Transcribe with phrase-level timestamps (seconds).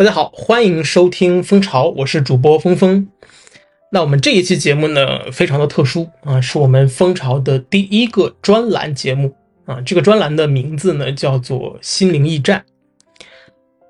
[0.00, 3.06] 大家好，欢迎收听蜂巢，我是主播峰峰。
[3.92, 9.30] 那我们这一期节目呢，非常的特殊啊，是我们蜂巢的第一个专栏节目
[9.66, 9.78] 啊。
[9.82, 12.64] 这个专栏的名字呢，叫做“心灵驿站”。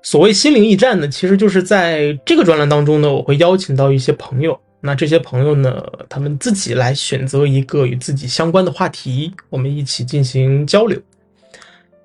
[0.03, 11.01] 所谓“心灵驿站”呢，其实就是在这个专栏当中呢，我会邀请到一些朋友，那这些朋友呢，他们自己来选择一个与自己相关的话题，我们一起进行交流。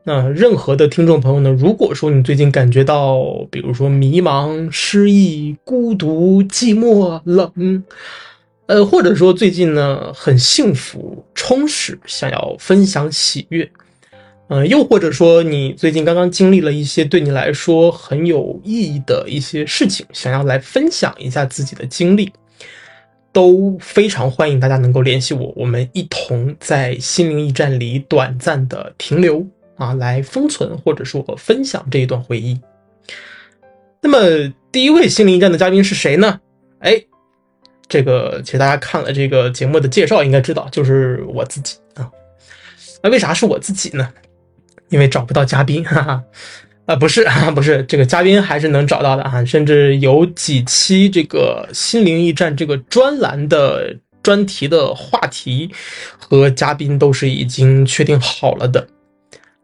[0.09, 7.83] 那任何的听众朋友呢，如果说你最近感觉到，比如说迷茫、失意、孤独、寂寞、冷，
[8.67, 13.69] 呃，或者说最近呢很幸福、充实，想要分享喜悦，
[14.47, 22.31] 嗯，又或者说你最近刚刚经历了一些对你来说很有意义的一些事情，想要来分享一下自己的经历，
[23.33, 29.45] 都非常欢迎大家能够联系我，我们一同在心灵驿站里短暂的停留。
[29.77, 32.61] 啊，来封存或者说分享这一段回忆。
[34.03, 36.41] 那么第一位心灵驿站的嘉宾是谁呢？
[36.81, 37.03] 哎，
[37.89, 42.11] 这个其实大家看了这个节目的介绍应该知道，就是我自己啊。
[43.03, 44.13] 那为啥是我自己呢？
[44.91, 46.23] 因为找不到嘉宾，哈哈。
[46.87, 55.69] 啊，不是啊，不是，这个嘉宾还是能找到的啊，甚至有几期这个心灵驿站这个专栏的专题的话题
[56.17, 58.87] 和嘉宾都是已经确定好了的。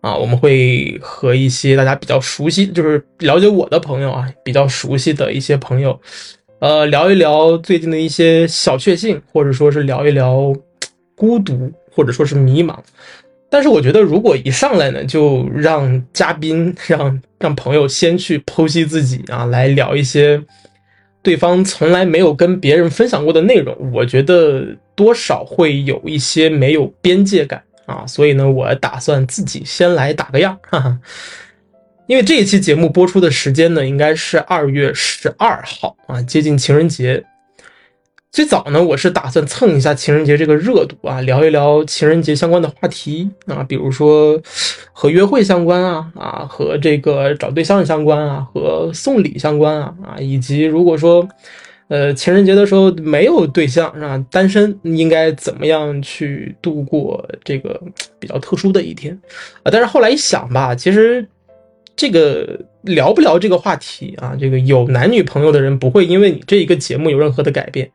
[0.02, 5.98] 啊，我们会和一些大家比较熟悉，就是了解我的朋友啊，比较熟悉的一些朋友，
[6.58, 10.52] 呃，聊一聊最近的一些小确幸，或者说是聊一聊
[11.14, 12.76] 孤独，或者说是迷茫。
[13.48, 20.42] 但是我觉得，如果一上来呢，就让嘉宾让让朋友先去剖析自己啊，来聊一些
[21.22, 24.66] 对方从来没有跟别人分享过的内容，我觉得
[24.96, 27.62] 多少会有一些没有边界感。
[27.86, 30.98] 啊，所以呢，我打算自己先来打个样，哈哈。
[32.06, 37.24] 因为这一期节目播出的时间呢，应该是二月十二号啊，接近情人节。
[38.30, 44.40] 最早呢，我是打算蹭一下情人节这个热度啊，聊一聊情人节相关的话题啊，比如说
[44.92, 51.28] 和约会相关啊，啊，和这个找对象相关啊，和送礼相关啊，啊，以及如果说。
[51.92, 54.24] 呃，情人节的时候没有对象是吧？
[54.30, 57.78] 单身应该怎么样去度过这个
[58.18, 59.12] 比较特殊的一天
[59.62, 59.68] 啊？
[59.70, 61.28] 但是后来一想吧，其实
[61.94, 64.34] 这个聊不聊这个话题啊？
[64.40, 67.90] 这个有男女朋友的人不会因为你这一个节目有任何的改变，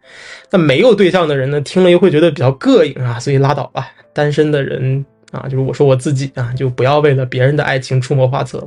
[0.51, 3.91] 那没有对象的人呢，听了又会觉得比较膈应啊，所以拉倒吧。
[4.13, 8.59] 单身的人啊，就是我说我自己啊，就不要为了别人的爱情出谋划策。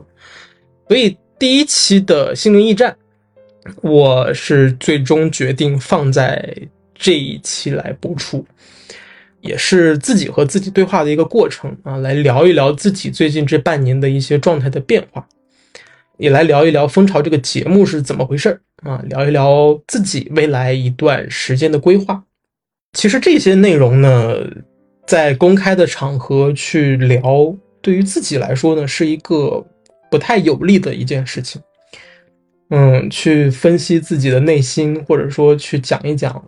[0.89, 2.97] 所以第一期的心灵驿站。
[3.83, 6.55] 我是最终决定放在
[6.95, 8.45] 这一期来播出，
[9.41, 15.27] 也是自己和自己对话的一个过程啊，来聊一聊自己最近这半年的一些状态的变化，
[16.17, 22.23] 也来聊一聊《蜂巢》这个节目是怎么回事啊，聊一聊自己未来一段时间的规划。
[22.93, 24.37] 其实这些内容呢，
[25.07, 29.65] 在公开的场合去聊，对于自己来说呢，是一个
[30.11, 31.61] 不太有利的一件事情。
[32.71, 36.43] 嗯，去分析自己的内心，或者说去讲一讲，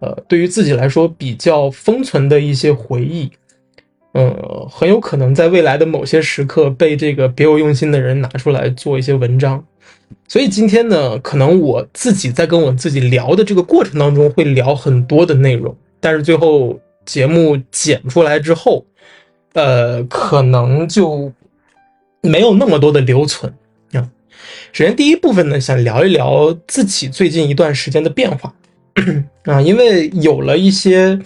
[0.00, 3.30] 呃，对于自己来说比较封存的一些回忆，
[4.12, 9.62] 呃，很有可能在未来的某些时刻被这个别有用心的人拿出来做一些文章。
[10.26, 18.86] 所以今天呢，可能我自己在跟我自己聊的这个过程当中会聊很多的内容，但是最后节目剪出来之后，
[19.52, 21.30] 呃，可能就
[22.22, 23.52] 没有那么多的留存。
[24.72, 28.52] 首先，第一部分呢，想聊一聊自己最近一段时间的变化
[29.44, 31.18] 啊，因为有了一些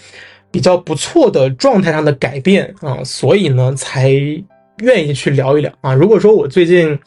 [0.50, 4.10] 比较不错的状态上的改变啊，所以呢，才
[4.78, 5.94] 愿意去聊一聊啊。
[5.94, 6.98] 如果说我最近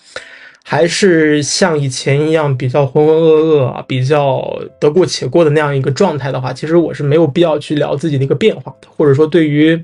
[0.64, 4.44] 还是像以前一样比较浑浑噩噩啊、比较
[4.80, 9.80] 得过且过的那样一个状态的话，其实我是没有必要去聊自己的一个变化的，或者说对于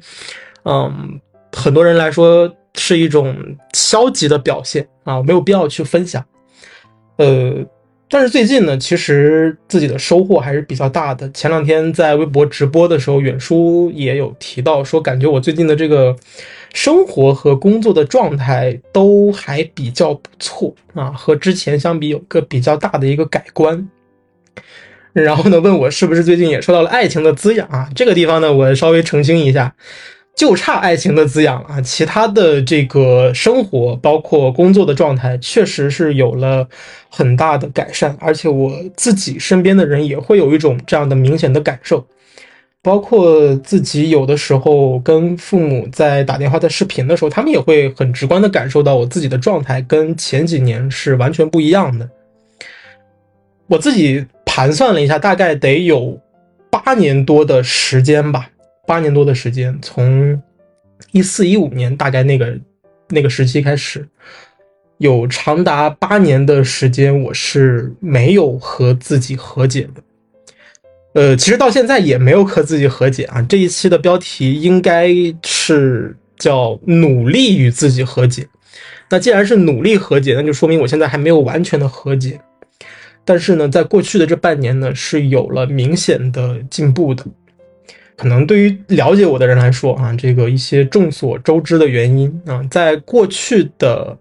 [0.64, 1.20] 嗯
[1.52, 3.36] 很多人来说是一种
[3.74, 6.24] 消极的表现啊，我没有必要去分享。
[7.18, 7.54] 呃，
[8.10, 11.30] 但是最近呢，其实自己的收获还是比较大的。
[11.32, 16.16] 前两天在微博直播的时候，远叔也有提到说，感觉我最近的这个
[16.74, 23.90] 生活和工作的状态都还比较不错啊，和之前相比有个比较大的一个改观。
[25.14, 27.90] 然后呢，问我是不是最近也受到了爱情的滋养啊？
[27.94, 29.76] 这个地方呢，我稍微澄清一下。
[30.36, 36.68] 就差爱情的滋养啊，其他的这个生活，包括工作的状态，确实是有了
[37.10, 42.04] 很大的改善，而且我自己身边的人也会有一种这样的明显的感受，
[42.82, 52.10] 包括自己有的时候跟父母在打电话、在视频的时候，他们也会很直观的感受到我自己的状态跟前几年是完全不一样的。
[53.68, 56.20] 我自己盘算了一下，大概得有
[56.72, 58.50] 八年多的时间吧，
[58.88, 60.42] 八年多的时间，从
[61.12, 62.60] 一四一五年大概那个
[63.10, 64.08] 那个时期开始，
[64.98, 70.02] 有长达八年的时间，我是没有和自己和解的。
[71.14, 73.42] 呃，其实到现在也没有和自己和解啊。
[73.42, 75.10] 这一期的标题应该
[75.44, 78.48] 是叫“努力与自己和解”。
[79.10, 82.40] 那既然是努力和解，那就说明我现在还没有完全的和解。
[83.26, 87.26] 但是呢，在过去的这半年呢，是有了明显的进步的。
[88.16, 94.18] 可能对于了解我的人来说啊，这个一些众所周知的原因啊，在过去的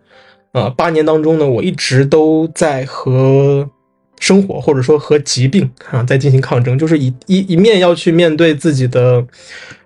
[0.52, 3.69] 呃八年当中呢，我一直都在和。
[4.20, 9.26] 生活或者说和疾病啊在进行抗争，就是一一一面要去面对自己的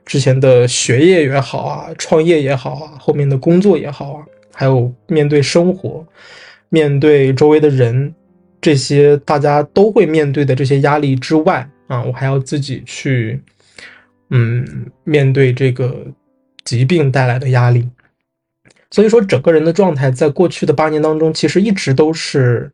[0.05, 6.05] 之前的学业也好啊，创业也好啊，后面的工作也好啊，还有面对生活，
[6.69, 8.13] 面对周围的人，
[8.61, 13.41] 这些大家都会面对的这些压力之外啊，我还要自己去
[14.35, 16.05] 嗯面对这个
[16.65, 17.89] 疾病带来的压力，
[18.91, 22.71] 所以说整个人的状态在过去的八年当中，其实一直都是。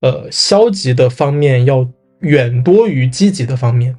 [0.00, 1.88] 呃，消极的方面要
[2.18, 3.96] 远多于积极的方面。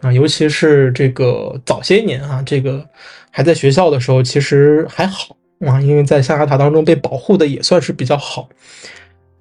[0.00, 2.82] 啊，尤其是这个早些年啊，这个
[3.30, 5.36] 还在学校的时候，其实还好。
[5.66, 8.48] 啊，因为在象牙塔当中被保护的也算是比较好，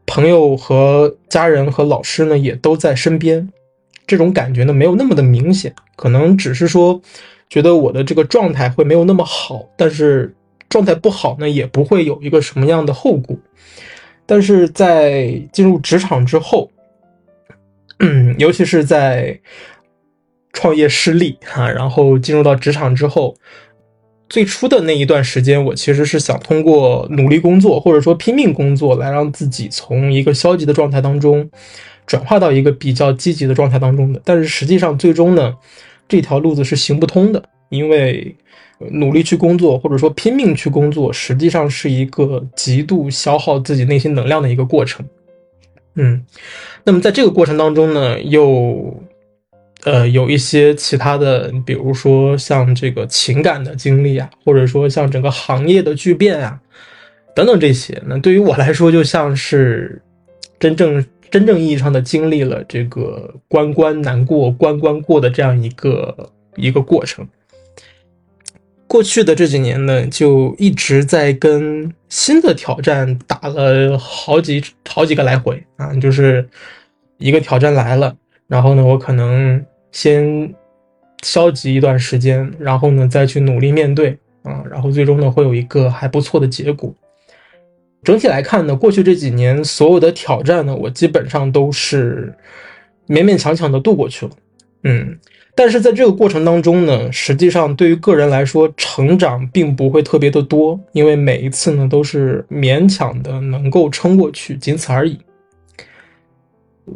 [0.05, 3.47] 朋友和家人和老师呢也都在身边，
[4.05, 7.01] 这种感觉呢没有那么的明显，可能只是说
[7.49, 10.35] 觉得我的这个状态会没有那么好，但是
[10.69, 13.37] 状态不好呢也不会有一个什么样的后果。
[14.25, 16.71] 但是在进入职场之后，
[17.99, 19.39] 嗯，尤其是在
[20.53, 23.35] 创业失利哈，然后进入到职场之后，
[24.29, 31.49] 最初的那一段时间，我其实是想通过努力工作或者说拼命工作，来让自己从一个消极的状态当中
[32.05, 34.21] 转化到一个比较积极的状态当中的。
[34.23, 35.55] 但是实际上，最终呢，
[36.07, 38.35] 这条路子是行不通的，因为。
[38.91, 45.05] 努力去工作，或者说拼命去工作，实际上是一个极度消耗自己内心能量的一个过程。
[45.93, 46.21] 嗯，
[46.83, 48.93] 那么在这个过程当中呢，又
[49.83, 56.59] 呃有一些其他的，比如说像这个情感的经历啊，或者说像整个行业的巨变啊，
[57.33, 60.01] 等等这些，那对于我来说，就像是
[60.59, 67.27] 真正真正意义上的经历了这个关关难过关关过的这样一个一个过程。
[68.85, 76.47] 过去的这几年呢，就一直在跟新的挑战打了好几好几个来回啊，就是
[77.17, 78.15] 一个挑战来了，
[78.45, 80.53] 然后呢，我可能先
[81.23, 86.93] 消极一段时间，然后呢，再去努力面对啊，然后最终呢，会有一个还不错的结果。
[88.03, 92.33] 整体来看呢，过去这几年所有的挑战呢，我基本上都是
[93.07, 94.31] 勉勉强强的度过去了，
[94.83, 95.17] 嗯。
[95.55, 105.19] 但是在这个过程当中呢，实际上对于个人来说，成长并不会特别的多，因为每一次呢都是勉强的能够撑过去，仅此而已。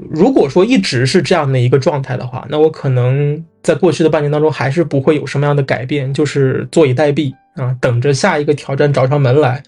[0.09, 9.61] 如果说一直是这样的一个状态的话，那我可能在过去的半年当中还是不会有什么样的改变，就是坐以待毙啊，等着下一个挑战找上门来，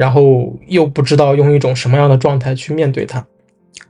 [0.00, 3.22] 然后又不知道用一种什么样的状态去面对它。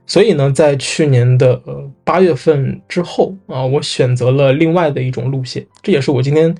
[0.05, 1.61] 所以呢，在去年的
[2.03, 6.53] 八月份之后啊，我选择了另外的一种路线，这也是我今天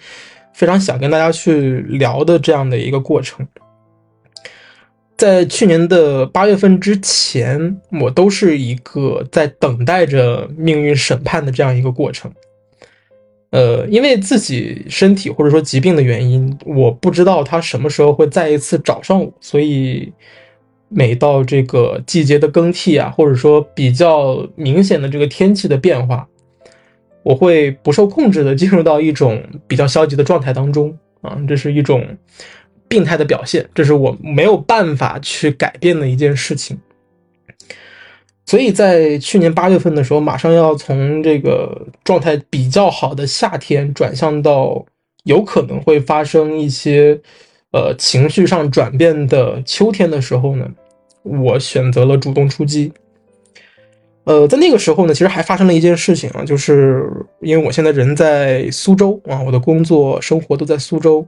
[0.53, 3.45] 非常想跟大家去聊的这样的一个过程。
[5.17, 12.31] 在去年的八月份之前，我都是一个在等待着命运审判的这样一个过程。
[13.51, 20.11] 呃，因为自己身体或者说疾病的原因，我不知道他什么时候会再一次找上我，所以。
[20.93, 26.27] 每到这个季节的更替啊，或者说比较明显的这个天气的变化，
[27.23, 32.05] 我会不受控制的进入到一种比较消极的状态当中啊，这是一种
[32.89, 36.77] 病态的表现，这是我没有办法去改变的一件事情。
[38.51, 44.85] 所以在去年八月份的时候，马上要从这个状态比较好的夏天转向到
[45.23, 47.17] 有可能会发生一些
[47.71, 50.69] 呃情绪上转变的秋天的时候呢。
[51.23, 52.91] 我选择了主动出击。
[54.25, 61.25] 呃，在那个时候呢，其实还发生了一件事情啊，就是因为我现在人在苏州啊，我的工作生活都在苏州。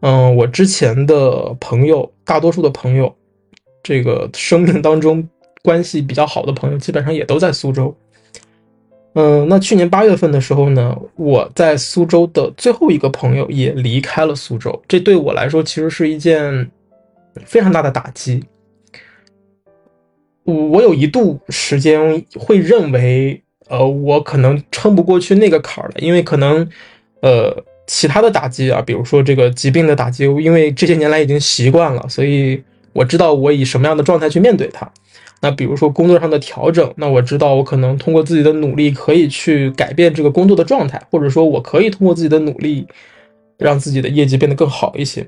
[0.00, 3.14] 嗯，我之前的朋友，大多数的朋友，
[3.82, 5.28] 这个生命当中
[5.62, 7.94] 关系比较好的朋友，基本上也都在苏州。
[9.14, 16.70] 嗯，那去年八月份的时候呢，我在苏州的最后一个朋友也离开了苏州，这对我来说其实是一件
[17.44, 18.44] 非常大的打击。
[20.44, 26.68] 我有一度时间会认为，呃，我可能撑不过去那个坎儿了，因为可能，
[27.22, 32.62] 呃，其他的打击啊，比如说这个疾病的打击，因为这些年来已经习惯了，所以
[32.92, 34.90] 我知道我以什么样的状态去面对它。
[35.42, 42.86] 那比如说工作上的调整，那我知道我可能通过自己的努力可以去改变这个工作的状态，或者说我可以通过自己的努力
[43.56, 45.26] 让自己的业绩变得更好一些。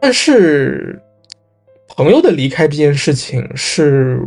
[0.00, 1.00] 但是
[1.88, 4.20] 朋友的离开这件事情是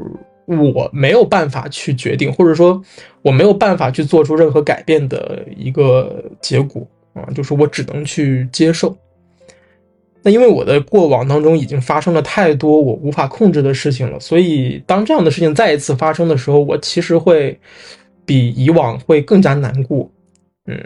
[0.45, 2.81] 我没有办法去决定，或者说
[3.21, 8.97] 我没有办法去做出任何改变的一个结果啊，就是我只能去接受。
[10.21, 17.57] 那因为我的过往当中已经发生了太多我无法控制的事情了，所以当这样的事情再一次发生的时候，我其实会
[18.25, 20.11] 比以往会更加难过。
[20.65, 20.77] 嗯，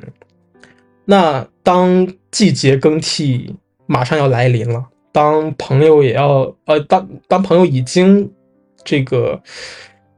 [1.04, 3.56] 那当季节更替
[3.88, 8.32] 马上要来临了，当朋友也要呃，当当朋友已经
[8.84, 9.42] 这个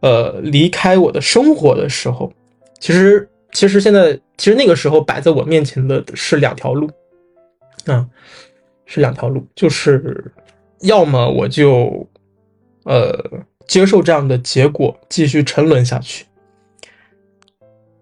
[0.01, 2.29] 呃离开我的生活的时候，
[2.81, 6.89] 其实其实现在其实那个时候摆在我面前的是两条路
[7.85, 8.05] 啊。
[8.85, 10.23] 是两条路，就是
[10.81, 12.07] 要么我就
[12.83, 13.11] 呃
[13.67, 16.25] 接受这样的结果，继续沉沦下去。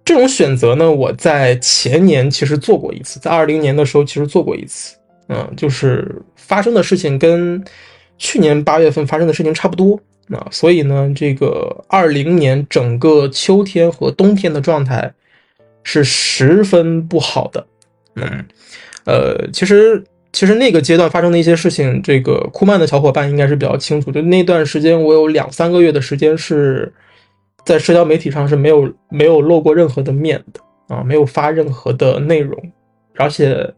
[0.04, 4.98] 这种选择呢，我在前年其实做过一次，在二零年的时候其实做过一次，
[5.30, 7.64] 嗯，就是发生的事情跟
[8.18, 9.98] 去年八月份发生的事情差不多
[10.30, 15.10] 啊，所以呢，这个二零年整个秋天和冬天的状态
[15.84, 17.66] 是十分不好的，
[18.16, 18.46] 嗯，
[19.06, 20.04] 呃，其实。
[20.34, 24.12] 其实那个阶段发生的一些事情，这个库曼的小伙伴应该是比较清楚。
[24.12, 26.92] 就那段时间，我有两三个月的时间是
[27.64, 30.60] 在社交媒体上是没有没有露过任何的面的
[30.96, 32.60] 啊，没有发任何的内容，
[33.16, 33.72] 而且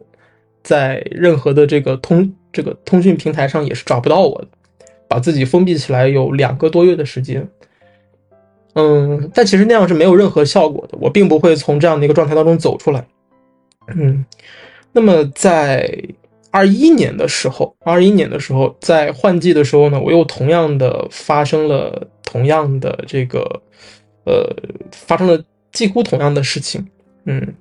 [0.64, 4.48] 在任何的这个通这个通讯平台上也是找不到我的，
[5.10, 7.46] 把自己封闭起来有两个多月的时间。
[8.76, 13.06] 嗯，但其实那样是没有任何效果的，我并不会从这样的一个状态当中走出来。
[13.94, 14.24] 嗯，
[14.94, 15.94] 那么在。
[16.56, 23.62] 二一年的时候，二一年的时候，在换季的时候呢，我又同样的发生了同样的这个，
[24.24, 24.56] 呃，
[24.90, 25.44] 发生了
[25.74, 26.88] 几乎同样的事情。
[27.26, 27.54] 嗯，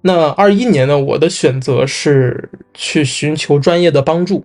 [0.00, 4.44] 那二一年呢，我的选择是去寻求专业的帮助，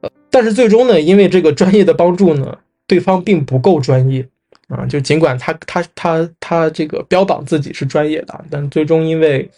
[0.00, 2.56] 呃，但是最终呢，因为这个专业的帮助呢，
[2.86, 4.24] 对方并不够专业
[4.68, 9.50] 啊，就尽管他他他他这个标榜自己是专业的，但最终因为。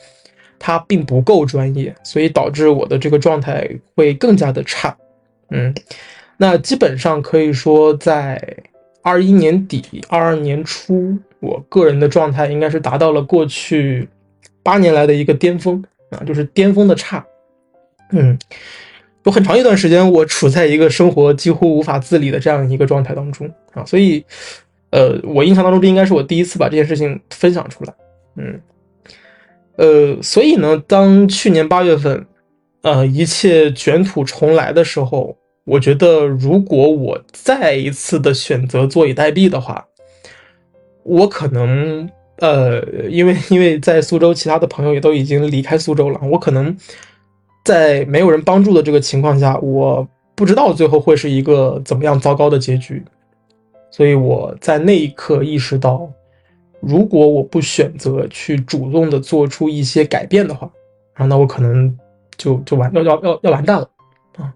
[0.58, 4.96] 他并不够专业，所以导致我的这个状态会更加的差。
[5.50, 5.74] 嗯，
[6.36, 8.40] 那基本上可以说，在
[9.02, 14.08] 二一年底、二二年初，我个人的状态应该是达到了过去
[14.62, 17.24] 八年来的一个巅峰啊，就是巅峰的差。
[18.10, 18.36] 嗯，
[19.24, 24.24] 有很长一段时间，我处在一个生活几乎无法自理的这样一个状态当中啊，所以，
[24.90, 27.94] 呃，我印象当中，这应该是我第一次把这件事情分享出来。
[28.36, 28.60] 嗯。
[29.76, 32.26] 呃，所以呢，当去年八月份，
[32.82, 39.86] 呃，一切卷土重来的时候，我觉得如果我再一次的选择坐以待毙的话，
[41.02, 46.74] 我可能，呃，因为因为在苏州，其他的朋友也都已经离开苏州了，我可能
[47.64, 53.04] 在没有人帮助的这个情况下，我不知道最后会是一个怎么样糟糕的结局，
[53.90, 56.10] 所以我在那一刻意识到。
[56.80, 60.70] 如果我不选择去主动的做出一些改变的话，
[61.14, 61.96] 啊，那我可能
[62.36, 63.90] 就就完要要要要完蛋了
[64.36, 64.54] 啊！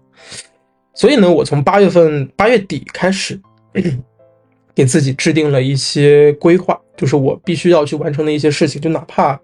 [0.93, 3.39] 所以呢，我从八月份八月底开始，
[4.75, 9.37] 给自己制定了一些规划，就是我必须要去完成的一些事情，就哪怕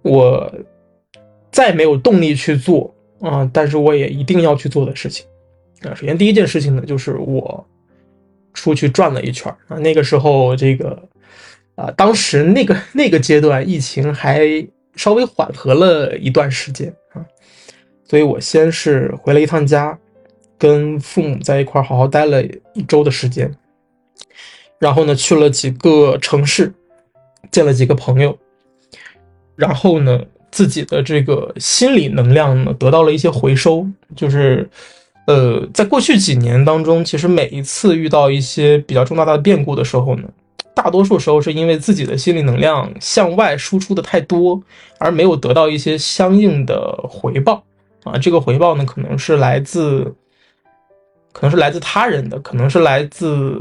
[0.00, 0.50] 我
[1.50, 5.26] 再没有动力去做啊，但是我也一定要去做的事情
[5.82, 5.94] 啊。
[5.94, 7.64] 首先第一件事情呢，就是我
[8.54, 11.08] 出去转了一圈啊，那个时候这个。
[11.82, 14.46] 啊，当时那个那个阶段，疫情还
[14.94, 17.26] 稍微缓和了一段时间啊，
[18.08, 19.98] 所以我先是回了一趟家，
[20.56, 22.40] 跟父母在一块好好待了
[22.72, 23.52] 一周的时间，
[24.78, 26.72] 然后呢去了几个城市，
[27.50, 28.38] 见了几个朋友，
[29.56, 30.20] 然后呢
[30.52, 33.84] 自己的这个心理能量呢得到了一些回收，
[34.14, 34.70] 就是
[35.26, 40.28] 呃，在过去几年当中，其实每一次遇到一些比较重大的变故的时候呢。
[40.74, 44.60] 大多数时候是因为自己的心理能量向外输出的太多，
[44.98, 47.62] 而没有得到一些相应的回报
[48.04, 48.16] 啊。
[48.16, 50.04] 这个回报呢，可能是来自，
[51.32, 53.60] 可能是来自他人的，可能是来自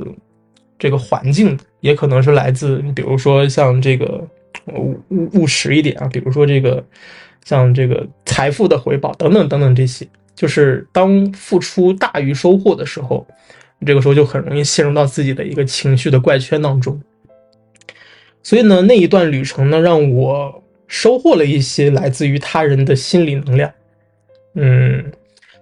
[0.80, 4.26] 这个环境，也可能是来自，比如说像这个
[4.74, 6.84] 务务务实一点啊，比如说这个
[7.44, 13.28] 像这个财富的回报等等等等这些，就是当付出大于收获的时候。
[13.86, 17.02] 这个时候就很容易陷入到自己的一个情绪的怪圈当中。
[18.44, 23.72] 所以呢，那一段旅程呢，让我收获了一些来自于他人的心理能量。
[24.56, 25.12] 嗯，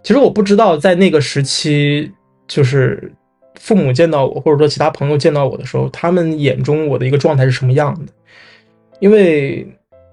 [0.01, 2.11] 其实我不知道在那个时期，
[2.47, 3.11] 就是
[3.55, 8.11] 父母见到我，或者说其他朋友见到我的时候，他们眼中我的一个状态是什么样的。
[8.99, 9.67] 因为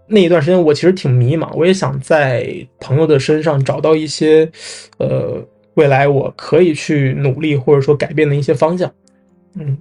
[0.09, 4.51] 那一段时间我其实挺迷茫，我也想在朋友的身上找到一些，
[4.99, 5.43] 呃，
[5.76, 8.92] 未来我可以去努力或者说改变的一些方向。
[9.54, 9.78] 嗯。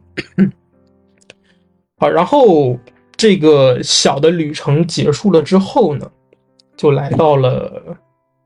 [1.98, 2.78] 好，然后
[3.16, 6.12] 这个小的旅程结束了之后呢，
[6.76, 7.98] 就来到了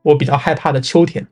[0.02, 1.26] 我比较害怕的秋天。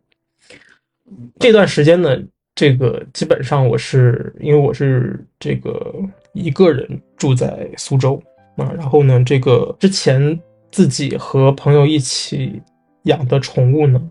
[1.38, 2.18] 这段时间呢，
[2.56, 5.94] 这个基本上我是因为我是这个
[6.34, 8.20] 一个人住在苏州
[8.56, 10.38] 啊，然后呢，这个之前
[10.72, 12.60] 自己和朋友一起
[13.04, 14.02] 养的宠物呢，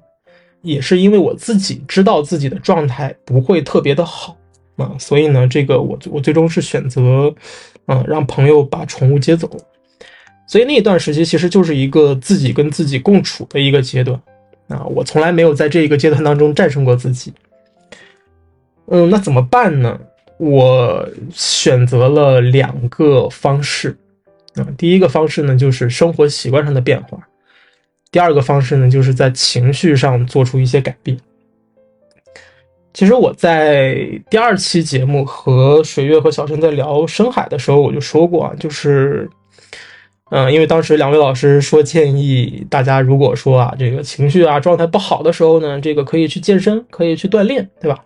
[0.67, 4.37] 也是因为我自己知道自己的状态不会特别的好
[4.75, 7.33] 啊，所以呢，这个我我最终是选择。
[7.89, 9.49] 嗯，让朋友把宠物接走，
[10.45, 14.21] 所以那一段时期其实就是一个自己跟自己共处的一个阶段
[14.67, 14.83] 啊。
[14.87, 17.31] 我从来没有在这一个阶段当中战胜过自己。
[18.87, 19.97] 嗯，那怎么办呢？
[20.37, 23.97] 我选择了两个方式
[24.55, 24.67] 啊。
[24.77, 27.17] 第一个方式呢，就是生活习惯上的变化；
[28.17, 31.15] 第二个方式呢，就是在情绪上做出一些改变。
[32.91, 33.95] 其实我在
[34.27, 39.29] 第二期节目和水月和小陈在聊深海的时候，我就说过啊，就是，
[40.31, 48.03] 嗯，因为当时两位老师说建议大家，如果说啊这个情绪啊状态不好的时候呢，这个可以去健身，可以去锻炼，对吧？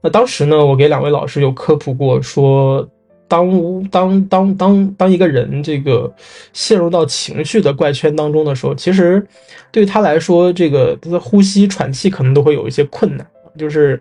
[0.00, 2.88] 那当时呢，我给两位老师有科普过，说
[3.30, 6.12] 当当当当当一个人这个
[6.52, 9.24] 陷入到情绪的怪圈当中的时候，其实
[9.70, 13.24] 对他来说，这个他的呼吸喘气可能都会有一些困难。
[13.56, 14.00] 就是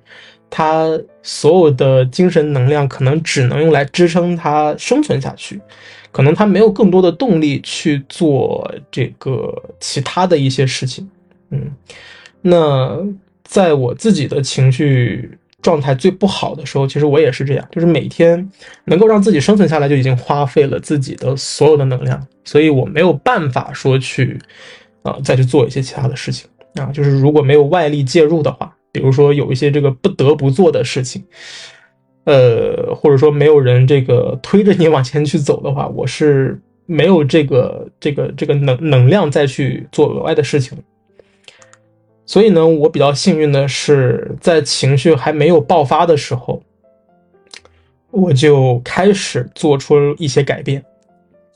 [0.50, 0.88] 他
[1.22, 5.60] 所有的精神能量可能只能用来支撑他生存下去，
[6.12, 11.08] 可能他没有更多的动力去做这个其他的一些事情。
[11.52, 11.72] 嗯，
[12.42, 13.00] 那
[13.44, 18.50] 在我自己的情绪状态最不好的时候，其实我也是这样，就是每天
[18.86, 24.40] 能够让自己生存下来就已经花费了自己的所有的能量，所以我没有办法说去
[25.04, 28.76] 啊再去做一些其他的事情啊，就是如果没有外力介入的话。
[28.92, 31.24] 比如说有一些这个不得不做的事情，
[32.24, 40.76] 呃，或者说没有人这个推着你往前去走的话，我是没有这个这个这个能能量再去做额外的事情。
[42.30, 46.62] 所以呢，我比较幸运的是，在情绪还没有爆发的时候，
[48.12, 50.86] 我就开始做出一些改变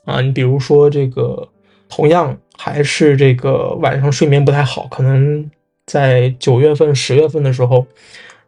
[0.04, 0.20] 啊。
[0.20, 1.48] 你比如说这个，
[1.88, 5.48] 同样还是这个晚上睡眠不太好，可能。
[5.86, 7.86] 在九月份、十月份的时候，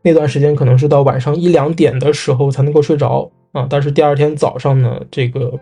[0.00, 3.66] 那段时间可能是到晚上一两点的时候才能够睡着啊。
[3.68, 5.52] 但是第二天早上呢，这个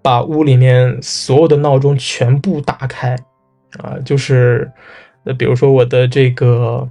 [0.00, 3.16] 把屋里面所有的闹钟全部打开
[3.78, 4.70] 啊，就是
[5.24, 6.88] 呃，比如说我的这个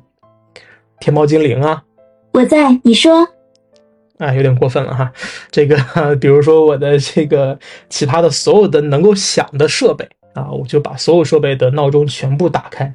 [1.00, 1.84] 天猫精灵啊，
[2.32, 3.28] 我在，你说，
[4.18, 5.12] 啊，有点过分了哈。
[5.52, 7.58] 这个比如说我的这个
[7.90, 12.94] 其他的所有的能够响的设备啊，我就把所有设备的闹钟全部打开。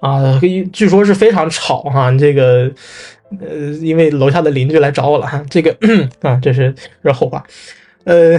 [0.00, 0.40] 啊，
[0.72, 2.72] 据说是非常吵哈，这个，
[3.38, 5.76] 呃，因为楼下的邻居来找我了哈，这个
[6.22, 7.44] 啊，这是这是后话，
[8.04, 8.38] 呃，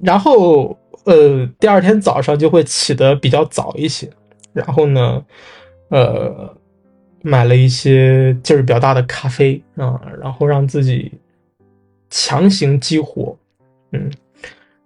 [0.00, 4.08] 然后呃，第二天早上就会起得比较早一些，
[4.52, 5.20] 然后呢，
[5.90, 6.56] 呃，
[7.22, 11.12] 买了一些劲儿比较大的咖啡啊，然后让自己
[12.08, 13.36] 强行激活，
[13.92, 14.10] 嗯，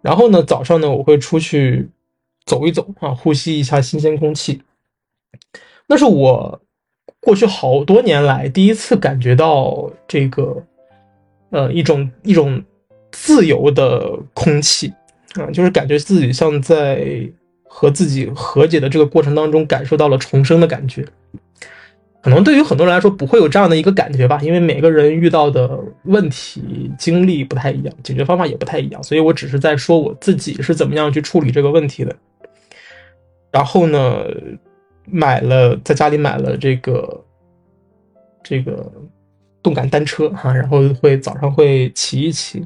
[0.03, 1.89] 然后呢，早上呢，我会出去
[2.45, 4.63] 走一走啊，呼吸一下新鲜空气。
[5.87, 6.61] 那是我
[7.21, 10.63] 过去好多年来第一次感觉到这个，
[11.51, 12.63] 呃，一种一种
[13.11, 14.93] 自由的空气
[15.35, 17.07] 啊，就是感觉自己像在
[17.77, 21.05] 和自己和解的这个过程当中感受到了重生的感觉。
[22.23, 32.15] 可能对于很多人来说不会有这样的一个感觉吧，因为每个人遇到的问题经历不太一样，解决方法也不太一样，所以我只是在说我自己是怎么样去处理这个问题的。
[33.51, 34.25] 然后呢？
[35.07, 37.25] 买了在家里买了这个
[38.43, 38.91] 这个
[39.63, 42.65] 动感单车哈，然后会早上会骑一骑，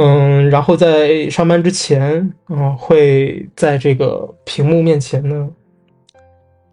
[0.00, 5.50] 嗯，然后在上班之前啊，会在这个屏幕面前呢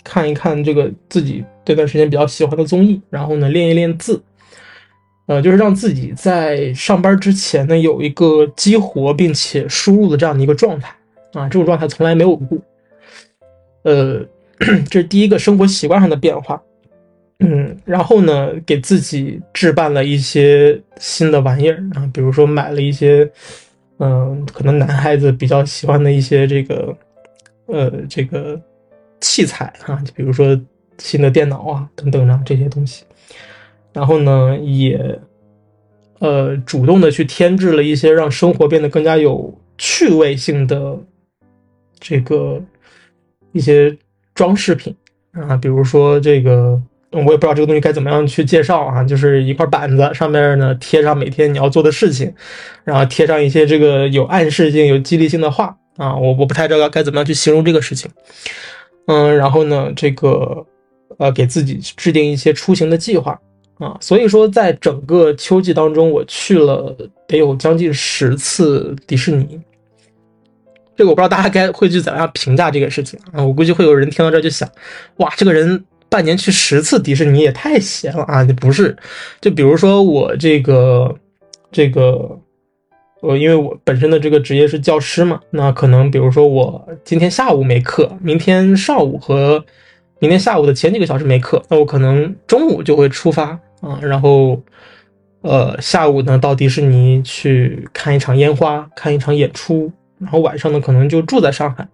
[0.03, 4.23] 看一看这个自己这段时间比较喜欢的综艺，然后呢练一练字，
[5.25, 10.95] 呃，就是让自己在上班之前呢有一个激活并且输入的这样的一个状态
[11.33, 12.59] 啊，这种状态从来没有过。
[13.85, 14.23] 呃，
[14.87, 16.61] 这是第一个生活习惯上的变化。
[17.39, 23.29] 嗯，然后呢，给自己置办了一些新的玩意儿啊，比如说买了一些，
[23.97, 26.97] 嗯，可能男孩子比较喜欢的一些这个，
[27.65, 28.59] 呃，这个
[29.19, 30.57] 器材啊，就比如说
[30.97, 33.03] 新的电脑啊等等啊这些东西。
[33.91, 35.19] 然后呢，也，
[36.19, 40.97] 呃，主动的去添置了一些让生活变得更加有趣味性的
[41.99, 42.63] 这个
[43.51, 43.95] 一些
[44.33, 44.95] 装饰品
[45.33, 46.81] 啊，比如说这个。
[47.23, 52.33] 我也不知道这个东西该怎么样去介绍啊，就是一块板子上面呢贴上每天你要做的事情，
[52.83, 58.11] 然后贴上一些这个有暗示性、有激励性的话啊，我我不太知道该怎么样去形容这个事情。
[59.07, 60.65] 嗯，然后呢，这个
[61.17, 63.39] 呃给自己制定一些出行的计划
[63.79, 66.93] 啊，所以说在整个秋季当中，我去了
[67.27, 69.57] 得有将近十次迪士尼。
[70.97, 74.69] 这个我不知道大家该会去怎么样评价这个事情啊，我估计会有人听到这就想，
[75.17, 75.81] 哇，这个人。
[76.15, 78.41] 半年去十次迪士尼也太闲了啊！
[78.61, 78.95] 不是，
[79.41, 81.13] 就比如说我这个
[81.73, 82.39] 这个，
[83.21, 89.61] 呃，因为我本身的这个职业是教师嘛，那可能比如说我今天下午没课，明天上午和
[90.19, 93.49] 明天下午的前几个小时没课，那我可能中午就会出发
[93.81, 94.63] 啊，然后
[95.41, 101.85] 呃下午呢到迪士尼去看一场烟花，看一场演出，然后晚上呢可能就住在上海，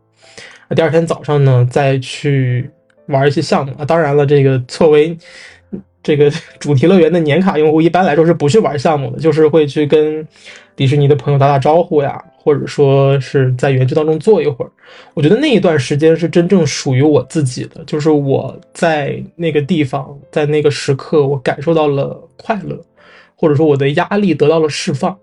[0.76, 2.70] 第二天早上呢再去。
[3.12, 5.18] 玩一些项目啊，当然了，这个作为
[6.02, 10.28] 这个 主题乐园的年卡用户，一般来说是不去玩项目的，就是会去跟
[10.76, 14.72] 迪士尼的朋友打打招呼呀，或者说是在园区当中坐一会儿。
[15.14, 22.80] 我觉得那一段时间是真正属于我自己的，就是我在那个地方，在那个时刻，我感受到了快乐，
[23.36, 25.16] 或者说我的压力得到了释放。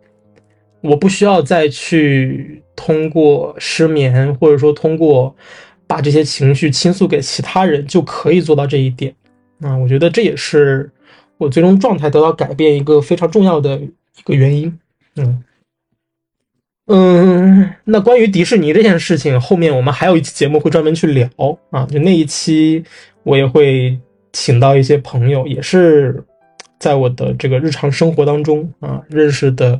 [0.80, 5.34] 我不需要再去通过失眠，或者说通过。
[5.88, 9.12] 把这些情绪倾诉给其他人，就可以做到这一点
[9.60, 9.74] 啊！
[9.76, 10.88] 我觉得这也是
[11.38, 14.78] 我最终状态得到改变一个非常重要的一个原因。
[15.16, 15.42] 嗯
[16.90, 21.28] 嗯，那关于迪士尼这件事情，后面我们还有一期节目会专门去聊
[21.70, 21.86] 啊！
[21.86, 22.84] 就那一期，
[23.24, 23.98] 我也会
[24.32, 26.22] 请到一些朋友，也是
[26.78, 29.78] 在我的这个日常生活当中啊认识的，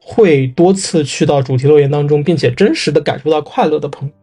[0.00, 4.14] 会多次去到主题乐园当中，并且真实的感受到快乐的朋友。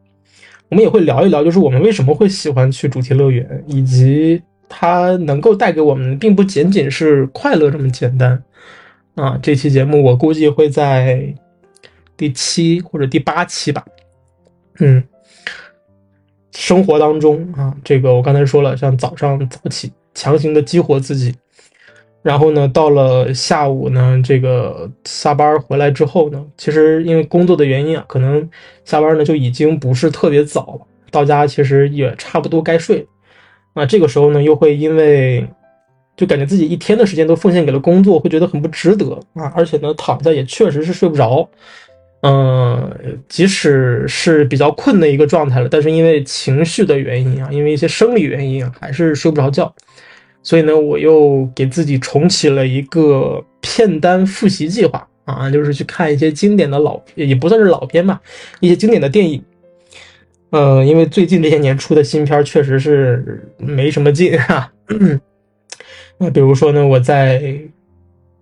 [0.70, 8.44] 我们也会聊一聊，就是我们为什么会喜欢去主题乐园，以及它能够带给我们，并不仅仅是快乐这么简单
[9.14, 9.38] 啊！
[9.42, 11.34] 这期节目我估计会在
[12.18, 13.86] 第七或者第八期吧。
[14.80, 15.04] 嗯，
[16.52, 21.34] 生活当中啊，这个我刚才说了，像早上早起，强行的激活自己。
[22.26, 28.50] 然后呢，到了下午呢，这个下班回来之后呢，其实因为工作的原因啊，可能
[28.84, 33.06] 下班呢就已经不是特别早了，到家其实也差不多该睡。
[33.76, 35.48] 啊，这个时候呢，又会因为
[36.18, 41.48] 就感觉自己一天的时间都奉献给了工作，会觉得很不值得啊，而且呢，躺下也确实是睡不着。
[42.22, 49.72] 嗯，即使是比较困的一个状态了，但是因为情绪的原因啊，因为一些生理原因啊，还是睡不着觉。
[50.46, 58.22] 所以呢，我又给自己重启了一个片单复习计划啊，就是去看一些经典的老，也不算是老片吧，
[58.60, 59.44] 一些经典的电影。
[60.52, 64.72] 呃，因为最近这些年出的新片确实是没什么劲 啊。
[66.20, 67.60] 那比如说呢，我在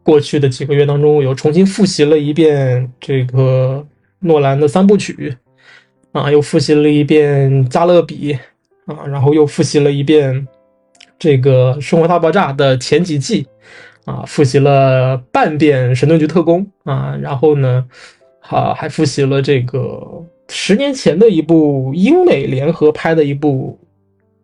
[0.03, 3.87] 过去的几个月当中，我又重新复习了一遍这个
[4.19, 5.37] 诺兰的三部曲
[6.11, 8.37] 啊，又复习了一遍《加勒比》
[8.93, 10.45] 啊，然后又复习了一遍。
[11.23, 13.47] 这个《生活大爆炸》的前几季，
[14.03, 17.85] 啊，复习了半遍《神盾局特工》啊，然后呢，
[18.41, 20.05] 啊，还复习了这个
[20.49, 23.79] 十年前的一部英美联合拍的一部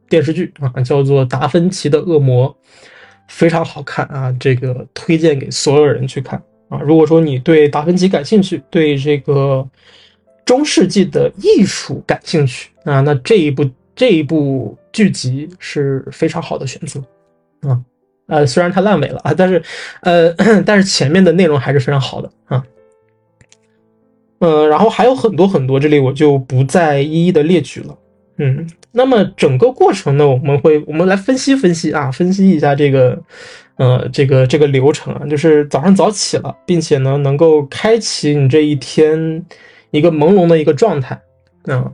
[0.08, 2.50] 电视剧啊，叫做《达芬奇的恶魔》，
[3.28, 6.80] 非常好看啊，这个推荐给所有人去看啊。
[6.80, 9.68] 如果说你对达芬奇感兴趣，对这个
[10.46, 13.70] 中世纪的艺术感兴趣啊，那这一部。
[13.96, 17.00] 这一部剧集是非常好的选择，
[17.62, 17.80] 啊，
[18.28, 19.62] 呃，虽然它烂尾了啊，但是，
[20.02, 20.34] 呃，
[20.66, 22.64] 但是前面的内容还是非常好的啊，
[24.40, 27.98] 嗯，然后还有很多很多，这里我就不再一一的列举了，
[28.38, 33.22] 嗯，那么整个过程呢，我们会我们来分析分析啊，分析一下这个，
[33.78, 39.46] 呃，这个这个流程啊，就是早上早起了，并且呢，能够开启你这一天
[39.92, 41.22] 一个朦胧的一个状态，
[41.66, 41.92] 啊。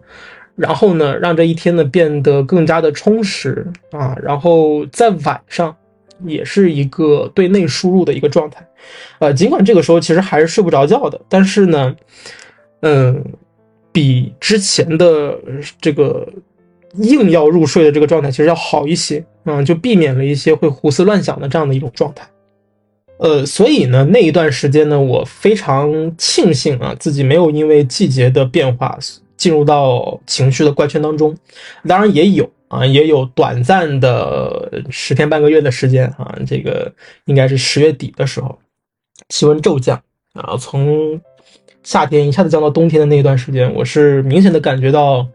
[0.56, 5.76] 然后呢，让这一天呢变得更加的充实啊，然后在晚上
[6.26, 8.66] 也是一个对内输入的一个状态，
[9.20, 11.94] 呃，尽管这个时候其实还是睡不着觉的，但是呢，
[12.82, 13.22] 嗯，
[13.92, 15.38] 比之前的
[15.82, 16.26] 这个
[16.94, 22.26] 硬要入睡的这个状态其实要好一些，嗯，就避免了一些会胡思乱想的这样的一种状态。
[23.18, 28.98] 呃，所以呢，那一段时间呢，我非常庆幸啊，自己没有因为季节的变化
[29.38, 31.36] 进入到情绪的怪圈当中。
[31.88, 36.92] 当然也有啊，也有短暂的十天半个月的时间啊，这个
[37.26, 38.58] 应该是十月底的时候，
[39.30, 40.02] 气温骤降
[40.34, 41.20] 啊，从
[41.84, 45.28] 夏天一下子降到冬天的那一段时间，我是明显的感觉到，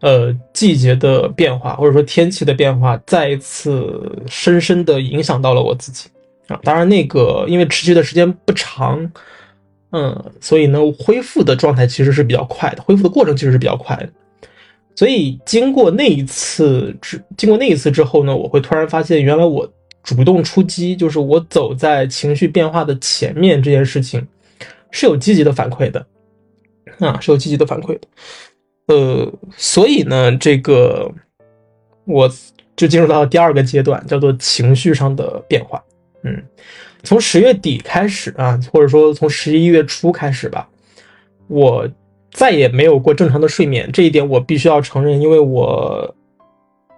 [0.00, 6.08] 呃，季节的变化或者说天气的变化，再一次深深的影响到了我自己。
[6.48, 9.12] 啊，当然，那个因为持续的时间不长，
[9.92, 14.08] 嗯，所以呢，恢复的状态其实是比较快的，恢复的过程其实是比较快的。
[14.94, 19.70] 所以经过那一次之，经过那一次之后呢，我会突然发现，原来我
[20.02, 24.26] 主动出击，就是我走在情绪变化的前面这件事情，
[24.90, 26.06] 是有积极的反馈的，
[26.98, 28.00] 啊，是有积极的反馈的。
[28.86, 31.10] 呃，所以呢，这个
[32.04, 32.30] 我
[32.76, 35.82] 就进入到第二个阶段，叫做情绪上的变化。
[36.24, 36.42] 嗯，
[37.02, 40.68] 从十月底开始啊，或者说从十一月初开始吧，
[41.48, 41.88] 我
[42.30, 43.90] 再也没有过正常的睡眠。
[43.90, 46.14] 这一点我必须要承认，因为我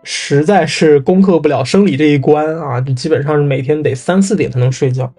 [0.03, 5.11] 实在是攻克不了生理这一关啊，就基本上是每天得三四点才能睡觉。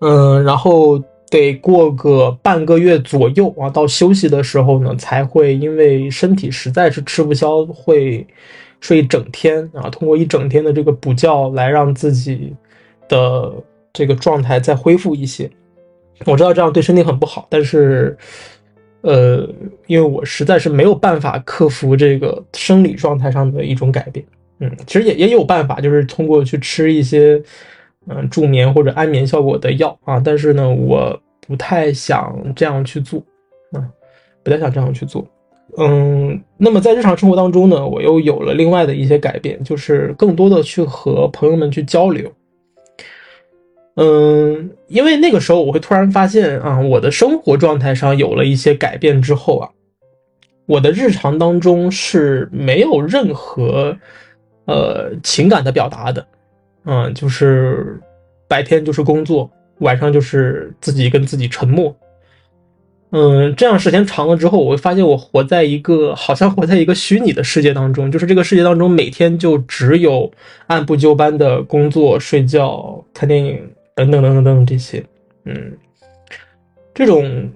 [0.00, 0.98] 嗯，然后
[1.30, 8.26] 得过个半个月左右啊，到休息的时候呢，才会因为身体实在是吃不消，会
[8.80, 12.52] 睡一整天啊，通过一整天的这个补觉来让自己。
[13.08, 13.52] 的
[13.92, 15.50] 这个状态再恢复一些，
[16.24, 18.16] 我知道这样对身体很不好，但是，
[19.02, 19.48] 呃，
[19.86, 24.24] 因为我实在是没有办法克服这个生理状态上的一种改变，
[24.60, 27.42] 嗯，其实也也有办法，就是通过去吃一些，
[28.08, 33.20] 嗯，助眠或者安眠效果的药啊，但是呢，我不太想这样去做，
[33.72, 33.84] 啊，
[34.42, 35.26] 不太想这样去做，
[35.76, 42.30] 嗯，那么在日常生活当中呢，我又有了另外的一些改变，就是更多的去和朋友们去交流。
[43.94, 49.68] 嗯，因为那个时候我会突然发现啊，我的生活状态上有了一些改变之后啊，
[50.64, 53.94] 我的日常当中是没有任何
[54.64, 56.26] 呃情感的表达的，
[56.86, 58.00] 嗯，就是
[58.48, 59.50] 白天就是工作，
[59.80, 61.94] 晚上就是自己跟自己沉默，
[63.10, 70.32] 嗯，这样时间长了之后，我会发现我活在一个好像活在一个虚拟的世界当中，就是这个世界当中每天就只有
[70.68, 73.62] 按部就班的工作、睡觉、看电影。
[73.94, 75.04] 等等等等等等这些，
[75.44, 75.76] 嗯，
[76.94, 77.52] 这种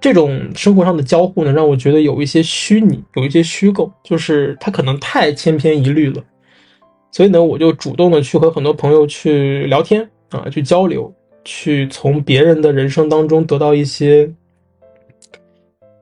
[0.00, 6.22] 这种生活上的交互呢，让我觉得有一些虚拟，有一些虚构，就是它可能太千篇一律了。
[7.10, 11.12] 所以呢，我就主动的去和很多朋友去聊天啊，去交流，
[11.44, 14.30] 去从别人的人生当中得到一些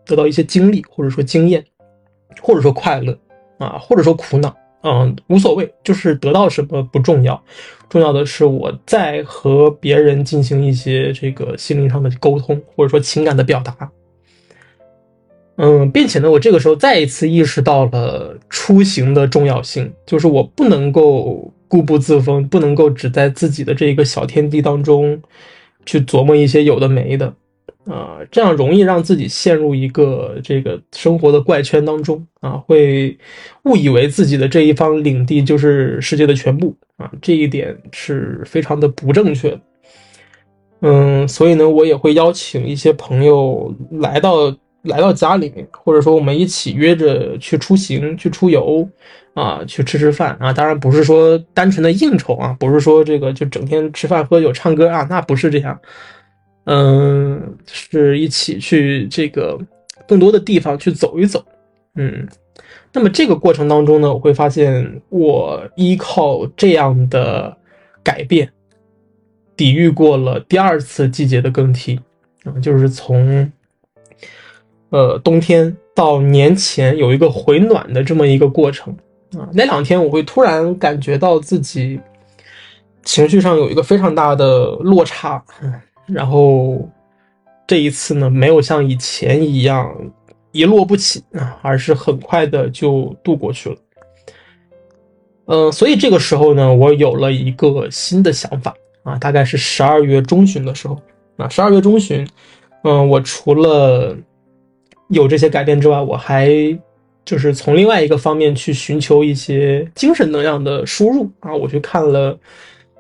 [0.05, 1.65] 得到一些经历，或者说经验，
[2.41, 3.17] 或者说快乐
[3.59, 4.57] 啊，或者说苦恼。
[4.83, 7.43] 嗯，无所谓，就是得到什么不重要，
[7.89, 13.91] 重要的是我在和别人进行一些这个心灵上的沟通，或者说情感的表达。
[15.57, 25.21] 嗯，并且呢，我这个时候再一次意识到了出行的重要性，就是我不能够固步自封，不能够只在自己的这一个小天地当中
[25.85, 27.35] 去琢磨一些有的没的。
[27.87, 33.17] 啊，这样容易让自己陷入一个这个生活的怪圈当中啊，会
[33.65, 39.61] 误以为自己的这一方领地就是世界的全部啊，这一点是非常的不正确的。
[40.83, 48.89] 嗯，所以呢，我也会邀请一些朋友来到来到家里面，或者说我们一起约着去出行、去出游
[49.35, 50.53] 啊，去吃吃饭啊。
[50.53, 55.79] 当然不是说单纯的应酬啊，不是说这个就整天吃饭喝酒唱歌啊，那不是这样。
[56.65, 59.59] 嗯，是一起去这个
[60.07, 61.45] 更多的地方去走一走，
[61.95, 62.29] 嗯，
[62.93, 67.57] 那么这个过程当中呢，我会发现我依靠这样的
[68.05, 68.53] 改变，
[69.57, 71.99] 抵御过了第二次季节的更替，
[72.45, 73.51] 啊，就是从
[74.91, 78.95] 呃冬天到年前有一个回暖的这么一个过程。
[79.39, 81.99] 啊，那两天我会突然感觉到自己
[83.03, 85.43] 情绪上有一个非常大的落差。
[85.63, 85.73] 嗯。
[86.13, 86.89] 然后
[87.67, 89.95] 这一次呢，没有像以前一样
[90.53, 93.77] 一落不起啊，而是很快的就度过去了。
[95.47, 101.01] 嗯，所以这个时候呢，我有了一个新的想法啊，大概是十二月中旬的时候
[101.37, 102.27] 啊，十二月中旬，
[102.85, 104.17] 嗯，我除了
[105.09, 106.49] 有这些改变之外，我还
[107.25, 112.39] 就是从另外一个方面去寻求一些精神能量的输入啊，我去看了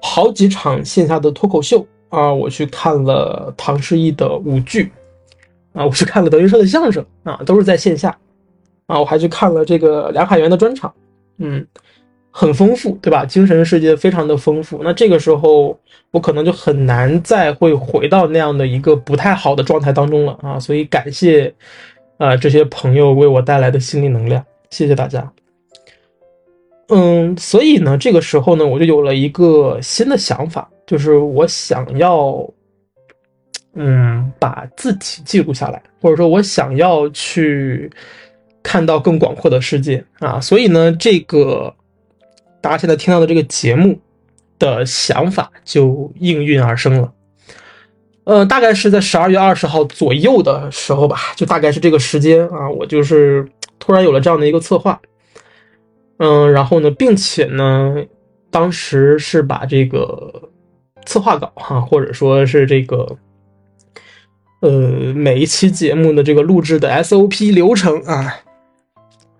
[0.03, 1.87] 好几场线下的脱口秀。
[2.11, 4.92] 啊，我去看了唐诗逸的舞剧，
[5.73, 8.14] 啊，我去看了德云社的相声，啊，都是在线下，
[8.87, 10.92] 啊，我还去看了这个梁海源的专场，
[11.38, 11.66] 嗯，
[12.31, 13.25] 很丰富，对吧？
[13.25, 14.81] 精神世界非常的丰富。
[14.83, 15.79] 那这个时候
[16.11, 21.55] 我可能就很难再会回到那样的一个不太好的状态当中了啊，所以感谢
[22.18, 25.33] 啊这些朋友为我带来的心理能量，谢谢大家。
[26.92, 32.44] 嗯，所以呢，这个时候呢，我就有了一个新的想法，就是我想要，
[33.74, 37.88] 嗯，把自己记录下来，或者说，我想要去
[38.61, 40.40] 看到更广阔的世界啊。
[40.40, 41.72] 所以呢，这个
[42.61, 43.96] 大家现在听到的这个节目
[44.59, 47.12] 的想法就应运而生了。
[48.24, 53.48] 呃，大概是在十二月二十号左右的时候吧，就大概是这个时间啊，我就是
[53.79, 55.00] 突然有了这样的一个策划。
[56.22, 57.96] 嗯，然后呢，并且呢，
[58.50, 60.50] 当时是把这个
[61.06, 63.16] 策划稿哈，或者说是这个，
[64.61, 64.70] 呃，
[65.14, 68.37] 每一期节目的这个录制的 SOP 流程啊，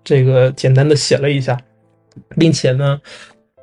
[0.03, 1.55] 这个简单的写了一下，
[2.39, 2.99] 并且呢，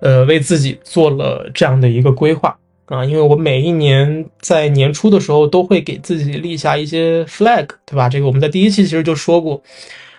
[0.00, 8.08] 呃，为自己做了这样的一个规划啊，因为我每一年在年初的时候都会给自己立下一些 flag，对吧？
[8.08, 9.60] 这个我们在第一期其实就说过。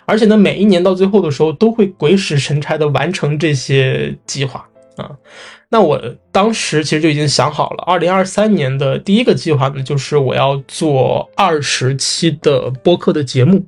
[0.09, 4.67] 而且呢，每一年到最后的时候，都会鬼使神差的完成这些计划
[4.97, 5.11] 啊。
[5.69, 13.63] 那我当时其实就已经想好了，二零二三年的第一个计划呢，就是我要做二十期的播客的节目。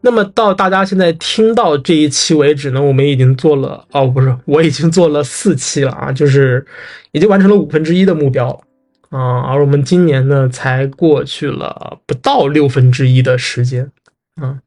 [0.00, 6.64] 那么到大家现在听到这一期为止呢，我们已经做了哦，不是，我已经做了四期了啊，就是
[7.12, 8.48] 已经完成了五分之一的目标
[9.08, 9.40] 啊。
[9.40, 13.90] 而我们今年呢，才过去了不到六分之一的时间
[14.36, 14.58] 啊。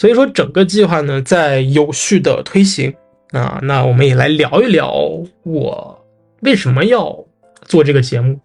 [0.00, 2.94] 所以说，整个计划呢在有序的推行
[3.32, 3.60] 啊。
[3.62, 4.90] 那我们也来聊一聊
[5.42, 6.06] 我
[6.40, 7.26] 为什么要
[7.66, 8.40] 做这个节目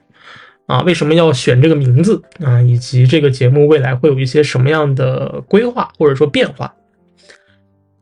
[0.65, 0.81] 啊？
[0.81, 2.61] 为什么要选这个名字啊？
[2.61, 6.75] 以及这个节目未来会有一些什么样的规划或者说变化？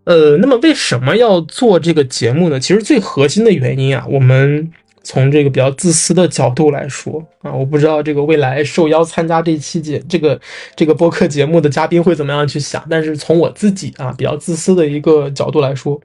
[0.05, 2.59] 呃，那么为什么要做这个节目呢？
[2.59, 4.71] 其实最核心的原因啊，我们。
[5.05, 10.39] 从这个比较自私的角度来说啊，我不知道这个未来受邀参加这期节这个
[10.77, 12.81] 这个播客节目的嘉宾会怎么样去想。
[12.89, 15.99] 但是从我自己啊比较自私的一个角度来说，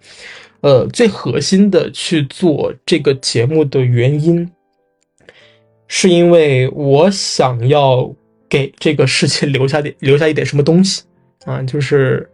[0.63, 4.51] 呃，最核心的去做这个节目的原因，
[5.87, 8.13] 是因为我想要
[8.49, 11.03] 给这个世界 留下点留下一点什么东西
[11.45, 12.29] 啊，就是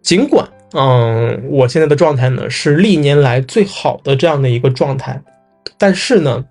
[0.00, 5.22] 尽管嗯我现在的状态呢是历年来最好的这样的一个状态。
[5.78, 6.44] 但是呢，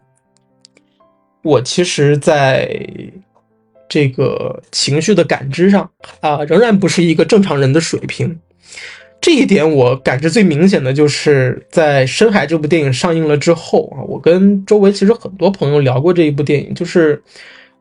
[1.44, 2.70] 我其实在
[3.90, 5.90] 这个情绪的感知上
[6.22, 8.40] 啊，仍然不是一个正常人的水平。
[9.20, 17.22] 这一点我感知最明显的就是在《深海》这部电影上映了之后啊，我跟周围其实很多朋友聊过这一部电影，就是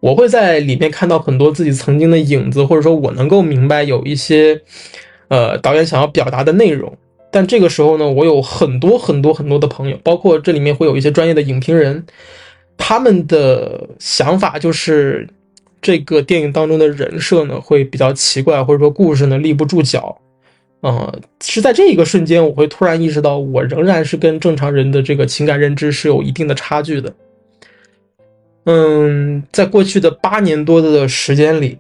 [0.00, 4.60] 我会在里面看到很多自己曾经的影子，或者说我能够明白有一些
[5.28, 6.96] 呃导演想要表达的内容。
[7.36, 12.02] 但这个时候呢，我有很多很多很多的朋友，包括这里面会有一些专业的影评人，
[12.78, 15.28] 他们的想法就是，
[15.82, 20.18] 这个电影当中的人设呢会比较奇怪，或者说故事呢立不住脚。
[20.80, 27.12] 啊，是在这一个瞬间，我会突然意识到，我仍然是跟正常人的这个情感认知是有一定的差距的。
[28.64, 31.76] 嗯，在过去的八年多的时间里。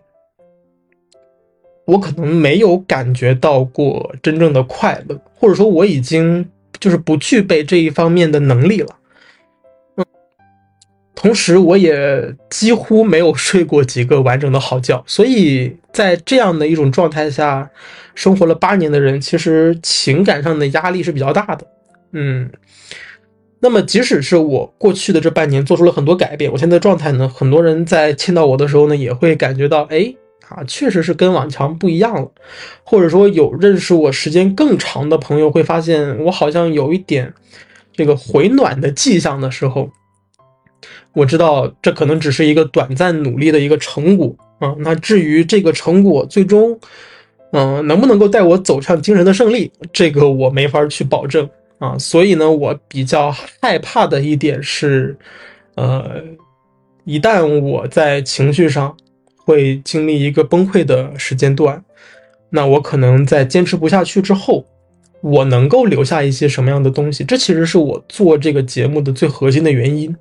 [1.86, 6.44] 我可能没有感觉到过真正的快乐，或者说我已经
[6.80, 8.96] 就是不具备这一方面的能力了。
[9.96, 10.04] 嗯，
[11.14, 17.70] 同时我也几乎没有睡过几个完整的好觉，所以在这样的一种状态下
[18.16, 21.64] 生活了八年的人，其实情感上的压力是比较大的。
[22.10, 22.50] 嗯，
[23.60, 30.12] 那么即使是我过去的这半年做出了很多改变，我现在状态呢，很多人在见到我的时候呢，也会感觉到，哎。
[30.48, 32.30] 啊，确实是跟往常不一样了，
[32.84, 37.34] 或者说有认识我时间更长的朋友会发现我好像有一点
[37.92, 39.90] 这个回暖的迹象的时候，
[41.14, 44.72] 我知道这可能只是一个短暂努力的一个成果啊。
[44.78, 46.78] 那至于这个成果最终，
[47.50, 51.48] 嗯，能不能够带我走向精神的胜利，这个我没法去保证
[51.80, 51.98] 啊。
[51.98, 55.18] 所以呢，我比较害怕的一点是，
[55.74, 56.22] 呃，
[57.04, 58.96] 一旦我在情绪上。
[59.46, 61.82] 会经历一个崩溃的时间段，
[62.50, 64.66] 那我可能在坚持不下去之后，
[65.20, 67.22] 我能够留下一些什么样的东西？
[67.22, 70.14] 这其实是我做这个节目的最核心的原因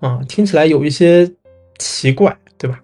[0.00, 0.20] 啊！
[0.28, 1.32] 听起来有一些
[1.78, 2.78] 奇怪，对吧？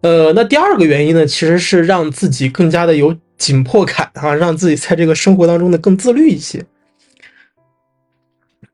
[0.00, 6.64] 呃，那第二个原因呢，其实是让自己更加的有紧迫感啊，让自己在这个生活当中呢更自律一些。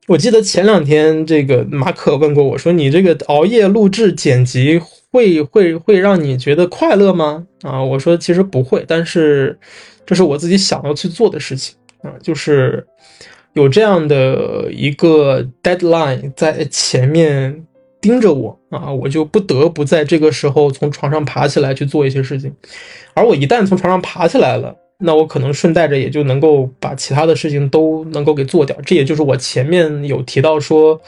[0.06, 4.80] 我记得前两天这个马可问过我说：“你这个熬夜录制剪辑。”
[5.12, 7.46] 会会会让你觉得快乐吗？
[7.62, 9.58] 啊，我说其实不会，但是
[10.06, 12.86] 这是我自己想要去做的事情啊，就是
[13.54, 17.66] 有这样的一个 deadline 在前面
[18.00, 22.54] 盯着我啊，我就不得不在这个时候从床上爬起来去做一些事情，
[23.14, 31.00] 而我一旦从床上爬起来了，那我可能顺带着也就能够把其他的事情都能够给做掉，这也就是我前面有提到说。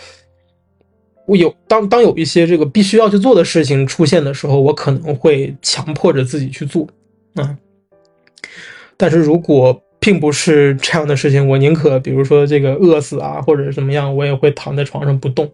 [1.27, 6.87] 我有当当有一些这个必须要去做的事情出现的时候，我可能会强迫着自己去做，
[7.35, 7.57] 啊。
[8.97, 15.49] 但是如果并不是这样的事情，我宁可比如说这个饿死啊，或者怎么样，我也会躺在床上不动，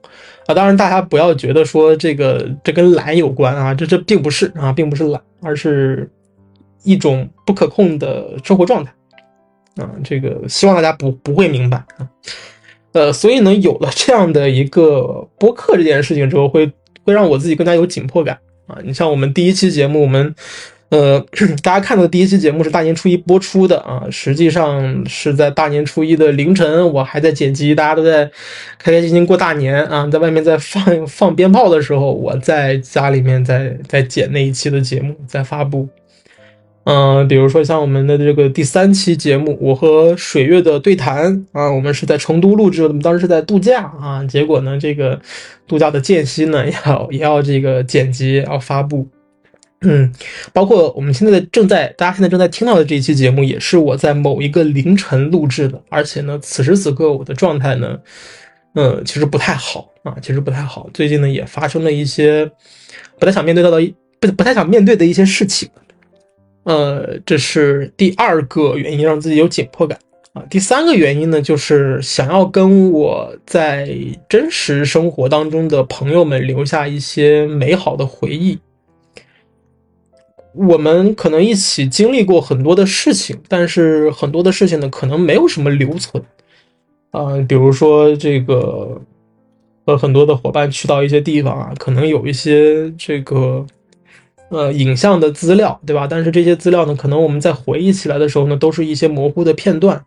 [0.47, 0.55] 啊。
[0.55, 6.11] 当然大家不要觉得说这个这跟懒有关啊，这这并不是啊，并不是懒，而是
[6.83, 8.91] 一种不可控的生活状态，
[9.77, 9.91] 啊。
[10.03, 12.09] 这个希望大家不不会明白啊。
[12.93, 16.71] 呃，所以呢，有了这样的一个播客这件事情之后，会
[17.05, 18.79] 会让我自己更加有紧迫感啊！
[18.83, 20.35] 你像我们第一期节目，我们
[20.89, 21.23] 呃，
[21.63, 28.25] 大家看到的第一期节目是大年初一播出的啊，实际上是在大年初一的凌晨，我还在剪辑，大家都在
[28.79, 35.87] 开开心心过大年啊，在外面在放放鞭炮的时候，我在家里面在在剪那一期的节目，在发布。
[36.91, 45.21] 嗯，比如说像我们的这个第三期节目，我和水月的对谈啊，我们是在成都录制的，我们当时是在度假啊，结果呢，这个
[45.67, 49.07] 度假的间隙呢， 要也要这个剪辑，要发布。
[49.83, 50.11] 嗯，
[50.55, 57.99] 包括我们现在正在大家现在正在听到的这一期节目，也是我在某一个凌晨录制的，而且呢，此时此刻我的状态呢，
[58.77, 62.51] 嗯，其实不太好啊，其实不太好，最近呢也发生了一些
[63.21, 63.79] 不太想面对到的
[64.19, 65.69] 不不太想面对的一些事情。
[66.69, 69.99] 呃，这是第二个原因，让自己有紧迫感
[70.35, 70.45] 啊。
[70.51, 73.89] 第三个原因呢，就是想要跟我在
[74.29, 78.59] 真实生活当中的朋友们留下一些美好的回忆。
[80.53, 86.23] 我们可能一起经历过很多的事情，但是很多的事情呢，可能没有什么留存
[87.13, 87.39] 啊。
[87.49, 89.01] 比如说这个
[89.87, 93.65] 和很多的伙伴去到一些地方啊，可能有一些这个。
[94.51, 96.07] 呃，影像的资料，对吧？
[96.09, 100.03] 但是这些资料呢，可能我们在回忆起来的时候呢，都是一些模糊的片段。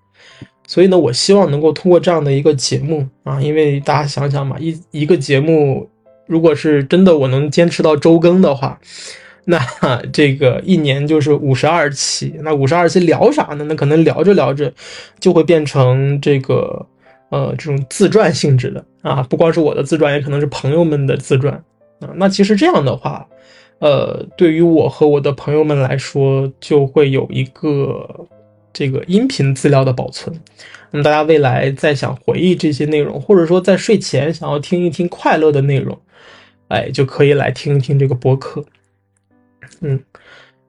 [0.68, 5.90] 所以呢，我希望能够通过这样的一个节目啊，因为大家想想嘛，一一个节目，
[6.28, 8.80] 如果是真的我能坚持到周更的话，
[9.46, 9.60] 那
[10.14, 12.34] 这个一年就是五十二期。
[12.42, 13.66] 那五十二期聊啥呢？
[13.68, 14.74] 那可能聊着聊着
[15.20, 16.84] 就会变成这个
[17.30, 21.54] 呃这种自传性质的啊，不光是我的自传，也可能是朋友们的自传
[22.00, 22.10] 啊。
[22.16, 23.28] 那其实这样的话。
[23.82, 28.08] 呃，对于我和我的朋友们来说，就会有一个
[28.72, 30.40] 这个音频资料的保存。
[30.92, 36.00] 那么大家未来再想回忆这些内容，或者说在睡前想要听一听快乐的内容，
[36.68, 38.64] 哎，就可以来听一听这个播客。
[39.80, 40.00] 嗯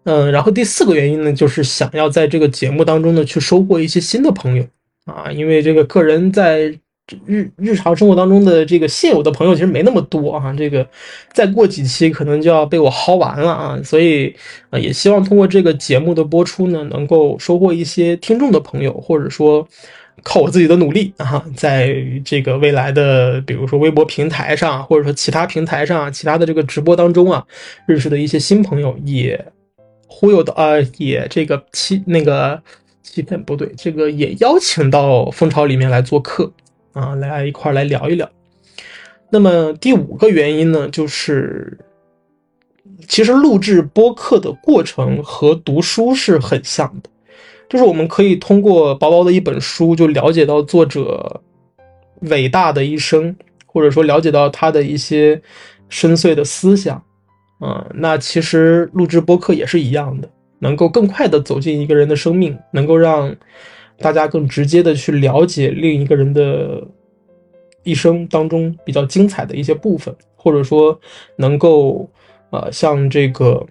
[0.04, 4.66] 嗯，然后第四个原因呢，就是想要在这个节目当中呢去收获一些新的朋友
[5.04, 6.78] 啊，因为这个个人在。
[7.26, 10.86] 日日常生活当中的这个现有的朋友其实没那么多啊，这个
[11.32, 14.34] 再过几期可能就要被我薅完了啊，所以
[14.70, 19.66] 啊也希望通过这个节目的播出呢，能够收获一些听众的朋友，或者说
[20.22, 21.94] 靠我自己的努力啊，在
[22.24, 27.44] 这个未来的比如说微博平台上，或者说其他平台上、其他的这个直播当中啊，
[27.86, 29.44] 认识的一些新朋友，也
[30.06, 32.62] 忽悠到啊，也这个欺那个
[33.02, 36.52] 欺骗不对，这个也邀请到蜂巢里面来做客。
[36.93, 38.28] 啊，来一块来聊一聊。
[39.30, 41.78] 那么第五个原因呢，就是
[43.09, 47.09] 其实录制播客的过程和读书是很像的，
[47.68, 51.40] 就是我们可以通过薄薄的一本书就了解到作者
[52.20, 53.34] 伟大的一生，
[53.64, 55.40] 或者说了解到他的一些
[55.88, 57.03] 深邃的思想。
[57.59, 60.28] 啊，那其实录制播客也是一样的，
[60.59, 63.34] 能够更快的走进一个人的生命，能够让。
[64.03, 66.82] 大家更直接的去了解另一个人的
[67.84, 71.00] 一生当中比较精彩的一些部分，或者说
[71.36, 72.11] 能够
[72.50, 73.64] 呃像这个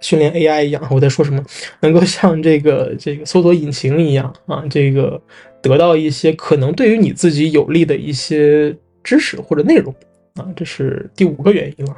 [0.00, 1.42] 训练 AI 一样，我在说什么？
[1.80, 5.20] 能够像这个这个搜索引擎一样啊，这个
[5.60, 9.94] 得到一些可能对于你自己有利的一些知识或者内容
[10.36, 11.96] 啊，这是第五个原因了。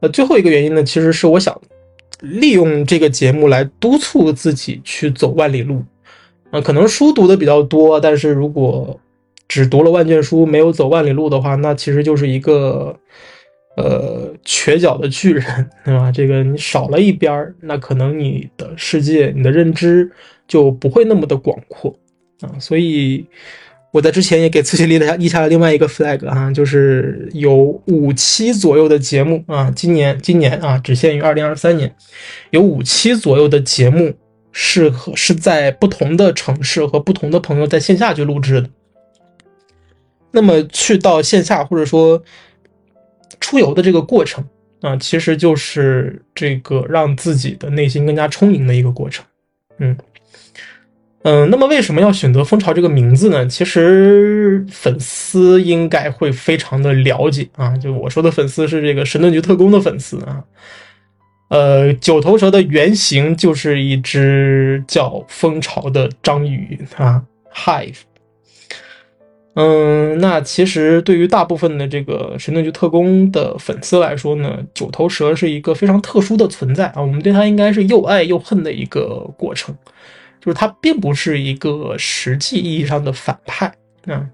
[0.00, 1.58] 呃，最后一个原因呢，其实是我想。
[2.24, 5.82] 利用这个节目来督促自己去走万里路，
[6.50, 8.98] 啊，可能书读的比较多，但是如果
[9.46, 12.98] 只读了万卷书没有走万里路的话，那其实就是一个
[13.76, 16.10] 呃瘸脚的巨人，对吧？
[16.10, 20.10] 这个你少了一边儿，那可能你的世界、你的认知
[20.48, 21.94] 就不会那么的广阔
[22.40, 22.50] 啊。
[22.58, 23.24] 所以，
[23.94, 31.94] 我在之前也给自己立了立下了另外一个 flag 啊，就是有五期左右的节目啊，今年今年啊只限于二零二三年，
[32.50, 34.12] 有五期左右的节目
[34.50, 38.68] 是和是在不同的城市和不同的朋友在线下去录制的。
[40.32, 42.20] 那么去到线下或者说
[43.38, 44.44] 出游的这个过程
[44.80, 49.24] 啊，其实就是这个让自己的内心更加充盈的一个过程，
[49.78, 49.96] 嗯。
[51.24, 53.46] 嗯，那么为什么要选择“蜂巢”这个名字呢？
[53.46, 57.74] 其实粉丝应该会非常的了解啊。
[57.78, 60.44] 就我说的粉丝是这个神盾局特工的粉丝啊。
[61.48, 67.22] 呃，九头蛇的原型就是一只叫蜂巢的章鱼啊
[67.54, 68.00] ，Hive。
[69.54, 77.00] 嗯，那其实对于大部分的这个神盾局特工的粉丝来说呢，九头蛇是一个非常特殊的存在啊。
[77.00, 79.74] 我们对它应该是又爱又恨的一个过程。
[80.44, 83.74] 就是他并不是一个实际意义上的反派
[84.06, 84.28] 啊，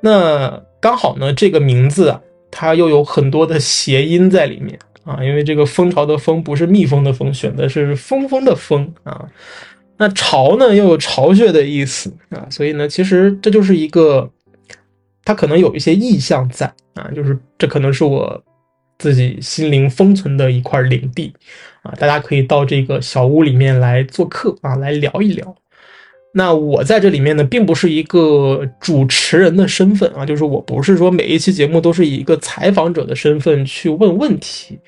[0.00, 2.18] 那刚好呢，这个名字啊，
[2.50, 9.28] 它又有很多的谐音在里面啊，因为这个蜂巢的蜂不是蜜蜂的蜂，选的是蜂蜂的蜂啊，
[9.98, 14.30] 那巢呢又有巢穴的意思啊，所以呢，其实这就是一个，
[15.22, 18.42] 它可能有一些意象在啊，就是这可能是我。
[19.00, 21.32] 自己心灵封存的一块领地
[21.82, 25.56] 啊，大家可以到这个小屋里面来做客啊，来聊一聊。
[26.32, 34.78] 那我在这里面呢，并不是一个主持人的身份啊，就是我不是说每一期节目都是以一个采访者的身份去问问题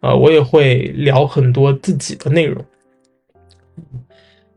[0.00, 2.64] 啊，我也会聊很多自己的内容。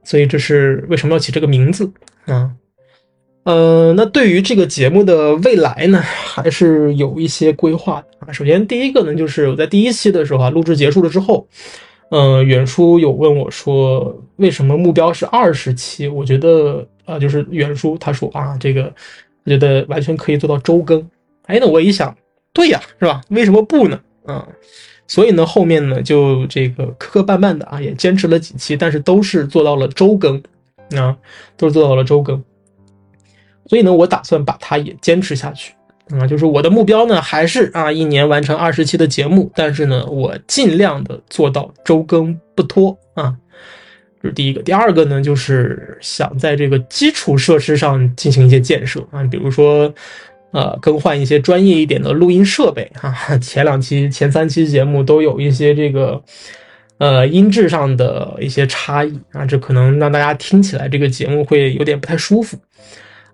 [0.03, 1.89] 所以这是为什么要起这个名字
[2.25, 2.51] 啊？
[3.45, 8.33] 呃，那对于这个节目的未来呢，还是有一些规划的啊。
[8.33, 11.47] 首先，第一个呢，就是我在第一期的时候啊，录制结束了之后，
[12.09, 16.07] 呃，远叔有问我说，为什么目标是二十期？
[16.07, 18.91] 我觉得啊，就是远叔他说啊，这个
[19.43, 21.07] 我觉得完全可以做到周更。
[21.45, 22.17] 哎，那我一想，
[22.51, 23.21] 对呀，是吧？
[23.29, 24.01] 为什么不呢？
[24.25, 24.47] 啊，
[25.05, 30.41] 所以呢，后面呢，就这个磕磕绊绊的啊，也坚持了几期，但是都是做到了周更
[30.97, 31.15] 啊，
[31.55, 32.43] 都是做到了周更。
[33.67, 35.73] 所以呢，我打算把它也坚持下去
[36.11, 43.35] 啊，就是我的目标呢，还是啊一年完成二十期的节目，但是呢，我尽量的做到周更不拖啊，
[44.21, 44.61] 这是第一个。
[44.61, 49.91] 第二个呢，就是想在这个基础设施上进行一些建设啊，比如说
[50.51, 53.35] 呃更换一些专业一点的录音设备哈。
[53.39, 56.21] 前两期、前三期节目都有一些这个
[56.99, 62.55] 呃音质上的一些差异啊，这可能让大家听起来这个节目会有点不太舒服。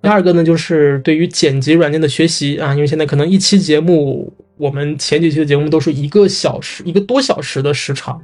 [0.01, 8.19] 第二个呢，就是对于剪辑软件的学习啊，因为现在可能一期节目，我们前几期的节目都是一个小时、一个多小时的时长，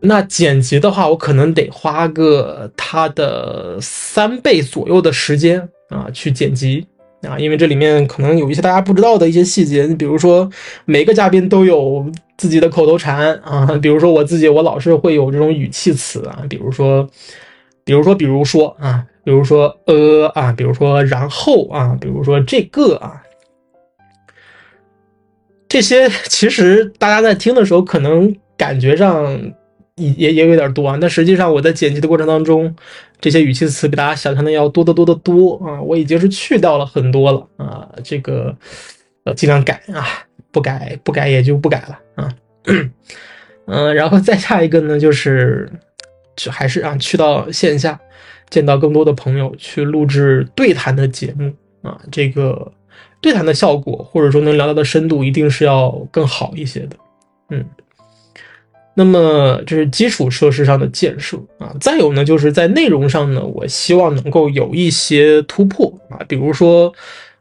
[0.00, 6.86] 那剪辑的话，我可能得花个它的三倍左右的时间啊去剪辑
[7.22, 10.48] 啊，因为这里面可能有一些大家不知道的一些细节，你比如说
[10.86, 17.06] 每个嘉宾都有自己的口头禅啊，比如说我自己，我老是会有这种语气词啊，比如说，
[17.86, 19.06] 比如说，比如说啊。
[19.26, 23.20] 比如说呃啊，比如说然后啊，比如说这个啊，
[25.68, 29.36] 这些其实大家在听的时候，可能感觉上
[29.96, 30.96] 也也也有点多啊。
[31.00, 32.72] 但实际上我在剪辑的过程当中，
[33.20, 35.82] 这些语气词比大家想象的要多得多得多啊。
[35.82, 38.56] 我已经是去掉了很多了啊，这个
[39.24, 40.06] 呃尽量改啊，
[40.52, 42.32] 不改不改也就不改了啊。
[43.66, 45.68] 嗯， 然后再下一个呢，就是
[46.36, 47.98] 就还是啊去到线下。
[48.48, 52.70] 见到更多的朋友去录制对谈的节目啊，这个
[53.20, 56.96] 对谈的效果或者说能聊到的深度一定是要更好一些的，
[57.50, 57.64] 嗯。
[58.94, 66.92] 那么这是基础设施上的建设啊，再有呢就是在内容上呢，我希望能够有一些突破啊，比如说，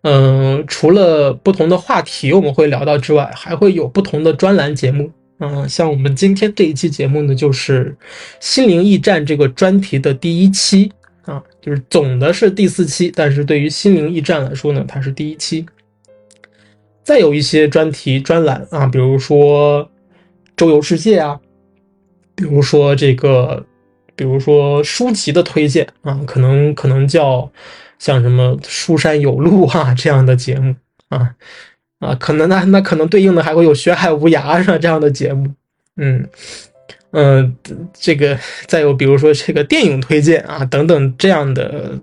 [0.02, 5.12] 嗯，除了不同的话题我们会聊到之外，还会有不同的专栏节目。
[5.40, 7.96] 嗯，像我们今天这一期节目呢，就是
[8.40, 10.90] 《心灵驿站》这个专题的第一期
[11.24, 15.66] 啊，就是总的是第四期，但是对于《心灵驿站》来说呢，它是第一期。
[17.04, 19.90] 再有一些专题专栏啊，比如说
[20.56, 21.38] 周游世界啊，
[22.34, 23.66] 比如说这个，
[24.16, 27.52] 比如说书籍的推荐啊，可能可能叫
[28.00, 30.74] 像什么《书山有路》啊这样的节目
[31.10, 31.36] 啊。
[32.06, 35.50] 啊，可能那那可能对应的还会有学海无涯是吧这样的节目，
[35.98, 36.28] 嗯
[37.12, 37.56] 嗯，
[37.94, 38.38] 这个
[38.68, 42.00] 再有比如说这个电影推荐啊等等这样的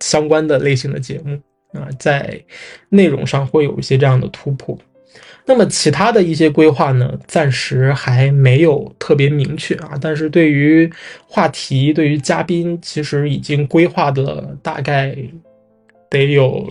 [0.00, 1.38] 相关的类型的节目
[1.78, 2.40] 啊，在
[2.90, 4.78] 内容上会有一些这样的突破。
[5.46, 10.88] 那么其他的一些规划呢，暂时还没有特别明确啊，但是对于
[11.26, 15.16] 话题、对于嘉宾，其实已经规划的大概
[16.08, 16.70] 得有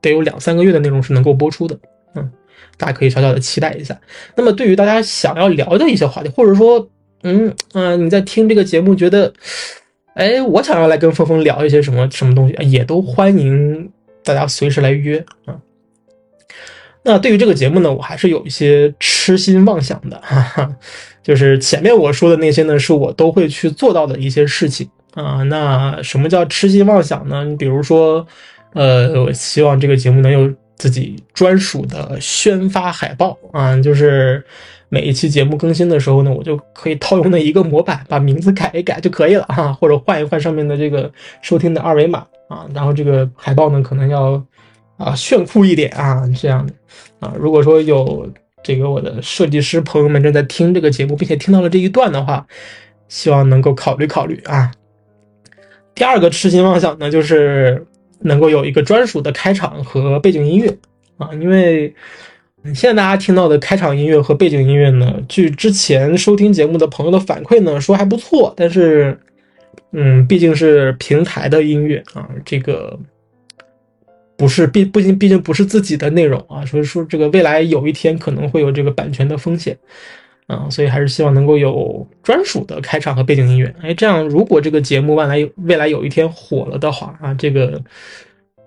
[0.00, 1.78] 得有两三个月的内容是能够播出的，
[2.14, 2.30] 嗯，
[2.76, 3.98] 大家可以小小的期待一下。
[4.36, 6.88] 那么对于大家想要聊的一些话题，或者说，
[7.22, 9.32] 嗯嗯，你在听这个节目觉得，
[10.14, 13.90] 哎，我想要来跟峰峰聊一些什么什么东西，也都欢迎
[14.22, 15.56] 大家随时来约啊。
[17.04, 20.76] 那对于这个节目呢，我还是有一些痴心妄想的，哈哈，
[21.22, 25.42] 就是前面我说的那些呢，是我都会去做到的一些事情啊。
[25.44, 27.44] 那什么叫痴心妄想呢？
[27.44, 28.26] 你比如说，
[28.74, 34.44] 呃，我希望这个节目能有自己专属的宣发海报啊，就是
[34.88, 41.10] 每一期节目更新的时候呢，我就可以套用那一个模板，把名字改一改就可以了哈，或者换一换上面的这个
[41.42, 44.44] 收听的二维码啊，然后这个海报呢，可能要。
[44.98, 46.72] 啊，炫酷一点啊，这样的
[47.20, 47.32] 啊。
[47.38, 48.28] 如果说有
[48.64, 52.44] 这个我的设计师朋友们正在听这个节目，并且听到了这一段的话，
[53.06, 54.72] 希望能够考虑考虑啊。
[55.94, 57.86] 第二个痴心妄想呢，就是
[58.20, 60.76] 能够有一个专属的开场和背景音乐
[61.16, 61.30] 啊。
[61.34, 61.94] 因为
[62.74, 68.52] 现在大家听到的开场音乐和背景音乐呢，据之前收听节目的朋友的反馈呢，说还不错。
[68.56, 69.18] 但是，
[69.92, 72.98] 嗯，毕竟是平台的音乐啊，这个。
[74.36, 79.76] 不是，毕不竟毕竟不是自己的内容啊，所以说这个未来有一天可能会有这个版权的风险，
[80.48, 83.74] 嗯，所以还是希望能够有专属的开场和背景音乐。
[83.82, 87.80] 哎，这样如果这个节目未来未来有一天火了的话啊，这个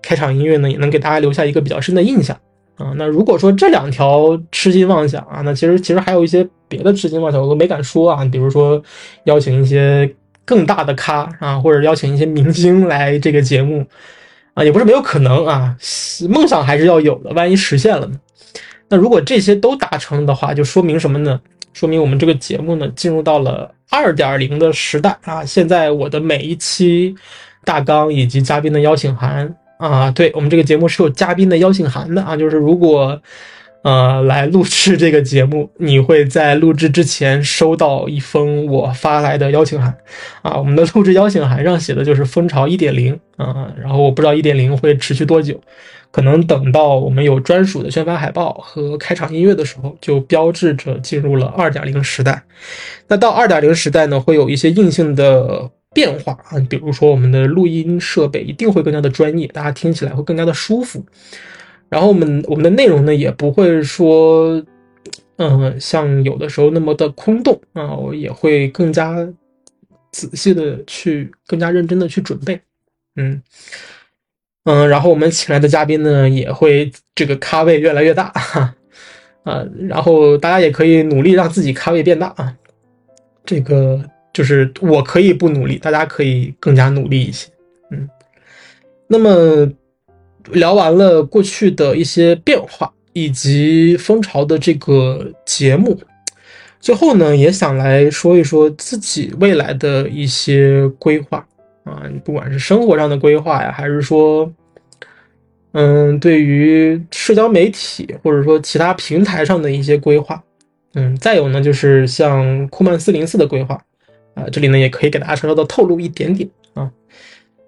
[0.00, 2.36] 开场音乐呢也能给大家留下一个比较深的印象
[2.76, 2.92] 啊。
[2.96, 8.82] 那如果说这两条痴心妄想啊，那其实其实还有一些别的痴心妄想我都没敢说啊，比如说
[9.24, 10.08] 邀请一些
[10.44, 13.86] 更大的咖啊，或者邀请一些明星来这个节目。
[14.54, 15.74] 啊，也不是没有可能啊，
[16.28, 17.30] 梦想还是要有的。
[17.30, 18.20] 万一实现了呢？
[18.90, 21.40] 那如果这些都达成的话，就说明什么呢？
[21.72, 25.44] 说明我们这个节目呢，进入到了二点零的时代啊！
[25.44, 27.14] 现在我的每一期
[27.64, 33.20] 大纲以及嘉宾的邀请函啊，对我们这个节目是有嘉宾的邀请函的啊，就是如果。
[33.84, 39.92] 呃，来录制这个节目，你会在录制之前收到一封我发来的邀请函，
[40.42, 45.60] 啊，我们的录制邀请函上写的就是蜂巢一点零，啊，然后我不知道一点零会持续多久，
[46.12, 52.40] 可能等到我们有专属的宣发海报和开场音乐的时候，就标志着进入了二点零时代。
[53.08, 61.04] 那到二点零时代呢，会有一些硬性的变化啊，比如说我们的录音设备一定会更加的专业，大家听起来会更加的舒服。
[61.88, 64.62] 然后我们我们的内容呢，也不会说，
[65.36, 69.16] 嗯，像有的时候那么的空洞啊，我也会更加
[70.10, 72.60] 仔细的去，更加认真的去准备，
[73.16, 73.42] 嗯
[74.64, 78.74] 嗯，然后我们请来的嘉宾呢，也会这个咖位越来越大，哈，
[79.44, 82.54] 啊，然后大家也可以努力让自己咖位变大啊，
[83.44, 84.00] 这个
[84.32, 87.50] 就是我可以不努力，大家可以更加努力一些，
[87.90, 88.08] 嗯，
[89.06, 89.70] 那么。
[90.50, 95.96] 聊完了过去的一些变化，以及蜂巢的这个节目，
[96.80, 101.46] 最后呢，也想来说一说自己未来的一些规划
[101.84, 104.52] 啊，你不管是生活上的规划呀，还是说，
[105.72, 110.42] 嗯，对于社交媒体或者说其他平台上的一些规划，
[110.94, 113.74] 嗯，再有呢，就是像酷曼四零四的规划
[114.34, 116.90] 啊，这里呢也可以给大家稍稍的透露一点点啊。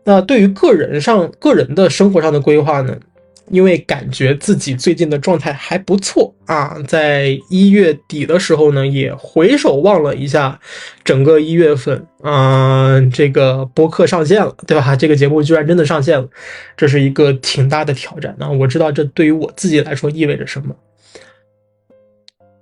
[0.04, 2.96] 那对于个人上个人的生活上的规划呢？
[3.50, 10.58] 因为感觉自己最近的状态还不错啊，在一月底的时候呢，也回首望了一下
[11.04, 14.96] 整个一月份，嗯，这个播客上线了，对吧？
[14.96, 16.28] 这个节目居然真的上线了，
[16.76, 18.50] 这是一个挺大的挑战那！
[18.50, 20.74] 我知道这对于我自己来说意味着什么。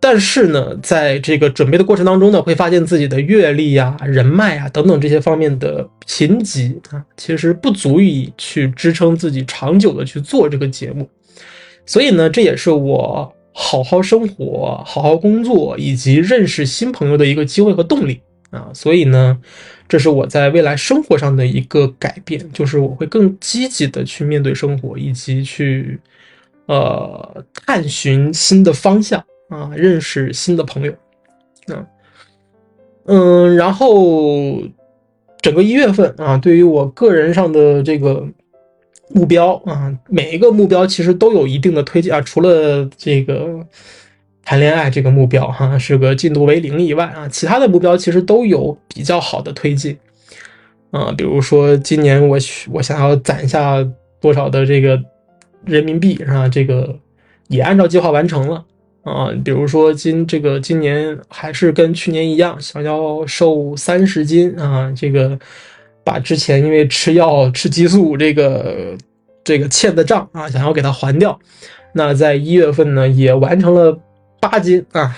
[0.04, 11.08] 但是呢，在这个准备的过程当中呢，会发现自己的阅历呀、人脉啊等等这些方面的贫瘠啊，其实不足以去支撑自己长久的去做这个节目。
[11.86, 18.70] 所以呢，这也是我好好生活、好好工作以及认识新朋友的一个机会和动力啊。
[18.74, 19.38] 所以呢，
[19.86, 26.00] 这是我在未来生活上的一个改变，就是我会更积极的去面对生活，以及去
[26.66, 29.24] 呃探寻新的方向。
[29.52, 30.92] 啊，认识新的朋友，
[31.66, 31.84] 啊
[33.04, 34.62] 嗯，然后
[35.42, 38.26] 整个一月份啊，对于我个人上的这个
[39.10, 43.60] 目标啊，每一个目标其实都有一定的推进啊，除了这个
[44.42, 49.98] 谈恋爱这个目标哈是个进度为零以外啊，其他的目标其实都有比较好的推进
[50.92, 52.38] 啊，比如说今年我
[52.70, 53.86] 我想要攒下
[54.18, 54.98] 多少的这个
[55.66, 56.48] 人民币是吧？
[56.48, 56.98] 这个
[57.48, 58.64] 也按照计划完成了。
[59.02, 65.38] 啊，比如说今这个今年还是跟去年一样，想要瘦三十斤啊，这个
[66.04, 68.96] 把之前因为吃药吃激素这个
[69.42, 71.38] 这个欠的账啊，想要给它还掉。
[71.92, 73.98] 那在一月份呢，也完成了
[74.40, 75.16] 八斤啊，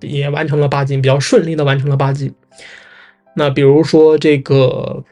[0.00, 2.32] 也完成了八斤，比较顺利的完成了八斤。
[3.34, 5.02] 那比如说这个，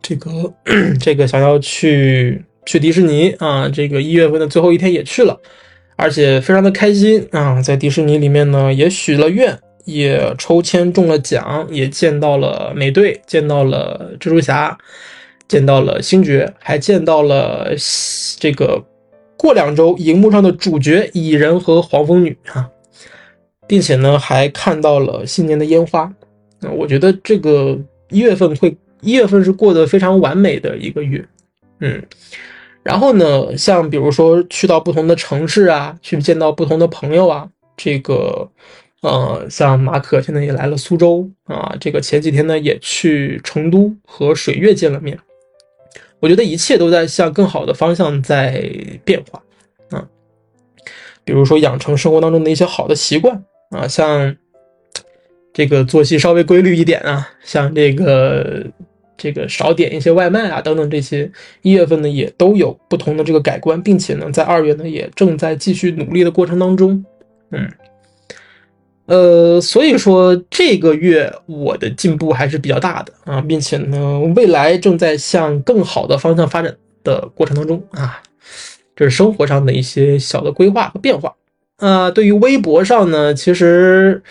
[0.00, 0.54] 这个，
[1.00, 5.40] 这个想要去去迪士尼啊，这个一月份的最后一天也去了，
[5.96, 14.76] 而且非常的开心啊，在迪士尼里面呢也许了愿，也抽签中了奖，也见到了美队，见到了蜘蛛侠，
[15.48, 17.74] 见到了星爵，还见到了
[18.38, 18.84] 这个
[19.36, 22.68] 过两周荧幕上的主角蚁人和黄蜂女啊，
[23.66, 26.12] 并且呢还看到了新年的烟花。
[26.60, 27.78] 那我觉得这个
[28.10, 31.24] 一月份会一月份是过得非常完美的一个月，
[31.80, 32.02] 嗯，
[32.86, 38.48] 然后呢，像比如说去到不同的城市啊，去见到不同的朋友啊，这个，
[39.02, 45.18] 呃，像马可现在也来了苏州啊，这个前几天呢也去成都和水月见了面，
[46.20, 48.62] 我觉得一切都在向更好的方向在
[49.04, 49.42] 变化
[49.90, 50.06] 啊，
[51.24, 54.36] 比如说养成生活当中的一些好的习惯啊，像。
[55.58, 58.62] 这个作息稍微规律一点啊，像这个
[59.16, 61.30] 这个少点一些外卖啊，等等这些，
[61.62, 67.04] 一月份呢也都有不同的这个改观，并且呢在二月呢也正在继续努力的过程当中，
[67.50, 67.68] 嗯，
[69.06, 78.20] 呃，所以说这个月我的进步还是比较大的啊，并且呢未来正在向更好的方向发展的过程当中啊，
[78.94, 81.34] 这是生活上的一些小的规划和变化
[81.78, 82.10] 啊。
[82.10, 84.22] 对于微博上呢，其实。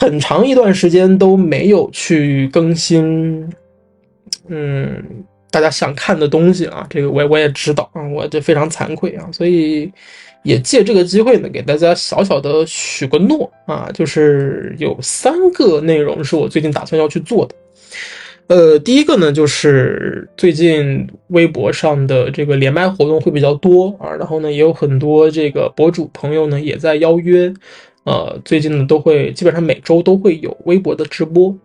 [0.00, 3.48] 很长一段时间都没有去更新，
[4.48, 5.02] 嗯，
[5.50, 9.90] 大家想看的东西啊，这个我也我也知道啊，我这非常惭愧啊，所以
[10.42, 17.54] 也借这个机会呢，给大家小小的许个诺啊，就是有三个内容是我最近打算要去做的。
[18.46, 27.52] 呃，第一个呢，就是最近微博上的这个连麦活动会比较多啊，然后呢，也有很多这个博主朋友呢也在邀约。
[28.04, 31.56] 呃，最近呢都会基本上每周都会有微博的直播，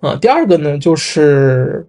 [0.00, 1.86] 啊，第二个呢就是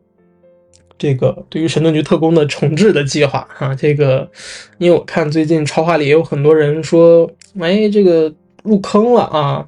[0.97, 4.29] 这个对于神盾局特工的重置的计划哈，这个
[4.77, 7.29] 因为我看最近超话里也有很多人说，
[7.59, 8.33] 哎，这个
[8.63, 9.65] 入坑了啊，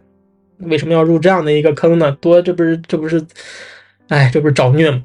[0.60, 2.12] 为什么要入这样的一个坑呢？
[2.22, 3.24] 多这不是这不是，
[4.08, 5.02] 哎，这不是找虐吗？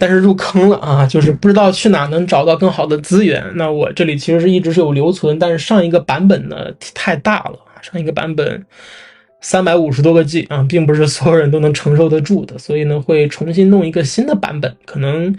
[0.00, 3.44] 但是入坑了啊，就是不知道去哪能找到更好的资源。
[3.56, 7.58] 那我这里其实是一直是有留存，但是上一个版本呢太大了。
[7.80, 8.66] 上一个版本
[9.40, 15.32] 三百五十多个 G 啊，并不是所有人都能承受得住的，所以呢会重新弄一个新的版本，可能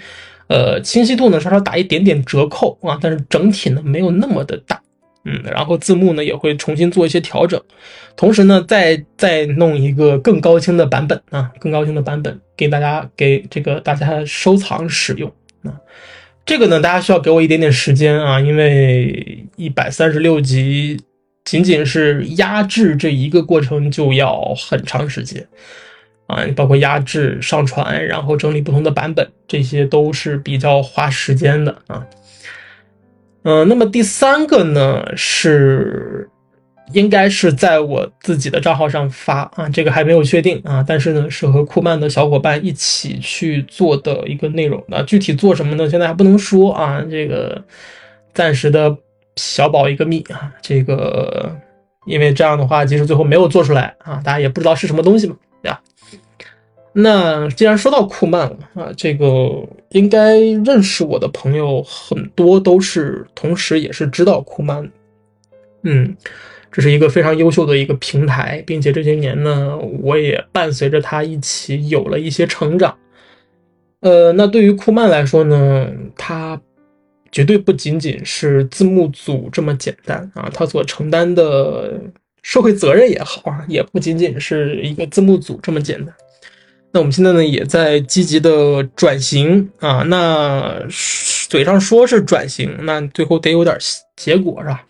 [0.47, 4.81] 呃清晰度呢稍稍打一点点折扣啊，但是整体呢没有那么的大，
[5.25, 7.61] 嗯，然后字幕呢也会重新做一些调整，
[8.15, 15.29] 同时呢再再弄一个更高清的版本啊，更高清的版本给大家给这个大家收藏使用
[15.63, 15.75] 啊，
[16.45, 20.97] 这个呢大家需要给我一点点时间啊，因为一百三十六集。
[21.49, 25.43] 仅仅是压制这一个过程就要很长时间
[26.27, 32.05] 啊，包括压制、上传，然后整理不同的版本，这些都是比较花时间的啊。
[33.41, 36.29] 嗯，那么第三个呢是
[36.93, 45.89] 应该是在我自己的账号上发啊，这个还没有确定啊，但是呢是和酷漫的小伙伴一起去做的一个内容啊，具体做什么呢？
[45.89, 47.59] 现在还不能说啊，这个
[48.35, 48.95] 暂时的。
[49.39, 51.49] 小保一个密啊，这个，
[52.05, 55.81] 因为这样的话，即使最后没有做出来啊，大家也不知道是什么东西嘛，对吧？
[56.91, 64.91] 那既然说到酷漫了啊，这个应该认识我的朋友很多都是，同时也是知道酷漫，
[65.83, 66.15] 嗯，
[66.69, 72.97] 这是一个非常优秀的一个平台，并且这些年呢，我也伴随着他一起有了一些成长。
[74.01, 75.87] 呃，那对于酷漫来说呢，
[76.17, 76.59] 他。
[77.31, 81.99] 绝对不仅仅是字幕组这么简单啊，他所承担的
[82.41, 86.13] 社会责任也好啊，也不仅仅是一个字幕组这么简单。
[86.91, 90.83] 那我们现在呢，也在积极的转型啊，那
[91.47, 93.77] 嘴上说是转型，那最后得有点
[94.15, 94.83] 结果是吧？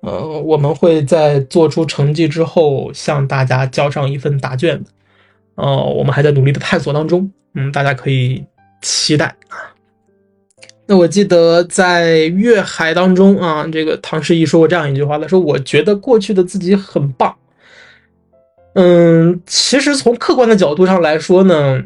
[0.00, 4.82] 呃，我们会在做出成绩之后向大家交上一份答卷。
[5.56, 8.42] 呃，我们还在努力的探索当中，嗯，大家可以
[8.80, 9.58] 期待啊。
[10.90, 17.34] 那我记得在月海当中啊，这个唐诗怡说过这样一句话，他说：“我觉得过去的自己很棒。”
[18.72, 21.82] 嗯，其实从客观的角度上来说呢，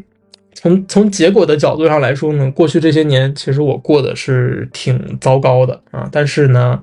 [0.54, 6.08] 从从结果的角度上来说呢，过去这些年其实我过的是挺糟糕的啊。
[6.12, 6.80] 但是呢，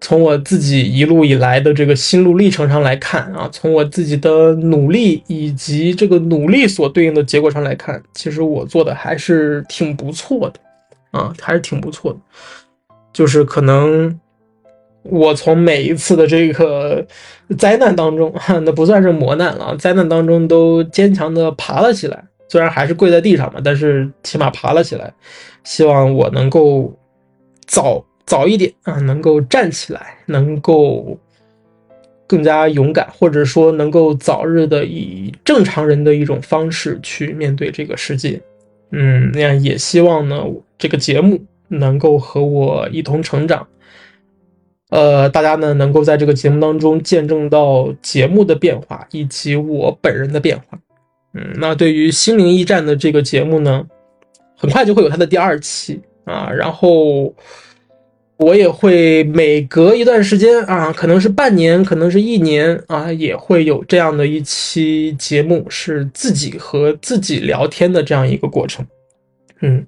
[0.00, 10.58] 从我自己一路以来的这个心路历程上来看啊，从我自己的努力以及这个努力所对应的结果上来看，其实我做的还是挺不错的。
[11.10, 12.18] 啊，还是挺不错的。
[13.12, 14.18] 就是可能
[15.02, 17.06] 我从每一次的这个
[17.58, 18.32] 灾难当中，
[18.64, 22.24] 那不算是磨难了，灾难当中都坚强的爬了起来。
[22.48, 25.12] 虽然还是跪在地上嘛，但是起码爬了起来。
[25.62, 26.92] 希望我能够
[27.66, 31.18] 早早一点啊，能够站起来，能够
[32.26, 38.40] 更加勇敢，或者说能够早日的以正常人的一种方式去面对这个世界。
[38.92, 40.44] 嗯，那样也希望呢，
[40.78, 43.66] 这个节目能够和我一同成长。
[44.90, 50.78] 呃，大家呢能够在这个节目当中见证到节目的变化，以及我本人的变化。
[51.34, 53.86] 嗯，那对于心灵驿站的这个节目呢，
[54.56, 57.32] 很快就会有它的第二期啊，然后
[58.40, 68.84] 我也会每隔一段时间啊，可能是半年，可能是一年啊，也会有这样的一期节目，是自己和自己聊天的这样一个过程。
[69.60, 69.86] 嗯，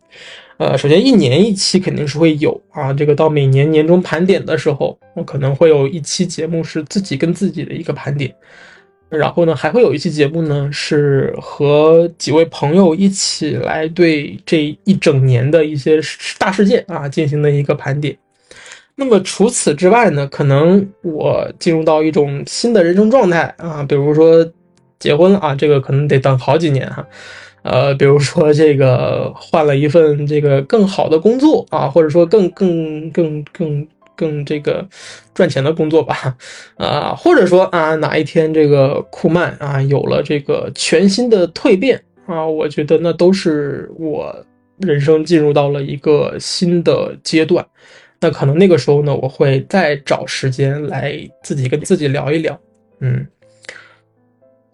[0.58, 8.30] 呃，首先一年一期肯定是会有啊，这个到每年年终盘点的时候，我可能会有一期节目是自己跟自己的一个盘点。
[9.08, 15.98] 然后呢，还会有一期节目呢，是和几位朋友一起来对这一整年的一些
[16.38, 18.14] 大事件啊进行的一个盘点。
[19.02, 24.48] 那么除此之外呢，可能我进入到一种新的人生状态啊，比如说
[25.00, 27.04] 结婚啊，这个可能得等好几年哈。
[27.62, 33.88] 呃，比如说这个换了一份这个更好的工作啊，或者说更更更更。
[34.14, 34.86] 更这个
[35.34, 36.36] 赚钱的工作吧，
[36.76, 44.32] 啊，或者说啊，哪一天这个库曼啊有了这个全新的蜕变啊，我觉得那都是我
[44.76, 47.66] 人生进入到了一个新的阶段。
[48.22, 52.58] 那可能那个时候呢，我会再找时间来自己跟自己聊一聊，
[53.00, 53.26] 嗯。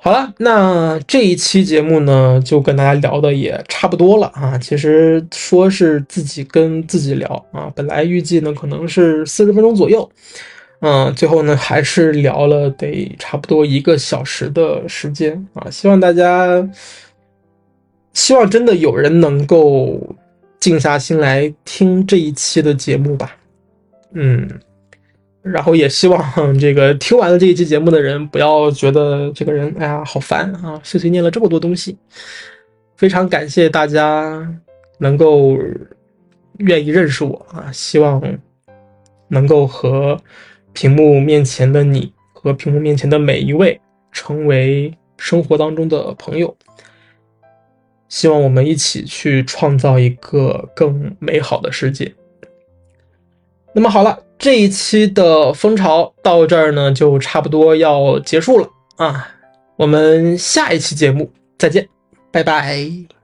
[0.01, 4.57] 好了，那这一期节目呢，就跟大家聊的也差不多了啊。
[4.57, 10.09] 其实说是自己跟自己聊啊，本来预计呢可能是四十分钟左右，
[10.83, 15.69] 嗯，最后呢还是聊了得差不多一个小时的时间啊。
[15.69, 16.67] 希望大家，
[18.13, 20.01] 希望真的有人能够
[20.61, 23.37] 静下心来听这一期的节目吧，
[24.13, 24.49] 嗯。
[25.41, 31.97] 然后也希望这个听完了这一期节目的人，不要觉得这个人哎呀好烦啊，碎碎念了这么多东西。
[32.97, 34.47] 非常感谢大家
[34.99, 35.57] 能够
[36.59, 38.21] 愿意认识我啊，希望
[39.29, 40.21] 能够和
[40.75, 43.81] 屏幕面前的你和屏幕面前的每一位
[44.13, 46.55] 成为生活当中的朋友。
[48.09, 52.13] 希望我们一起去创造一个更美好的世界。
[53.79, 54.18] 那么好了。
[54.37, 59.29] 这一期的蜂巢到这儿呢，就差不多要结束了啊！
[59.76, 61.89] 我们下一期节目再见，
[62.33, 63.18] 拜拜。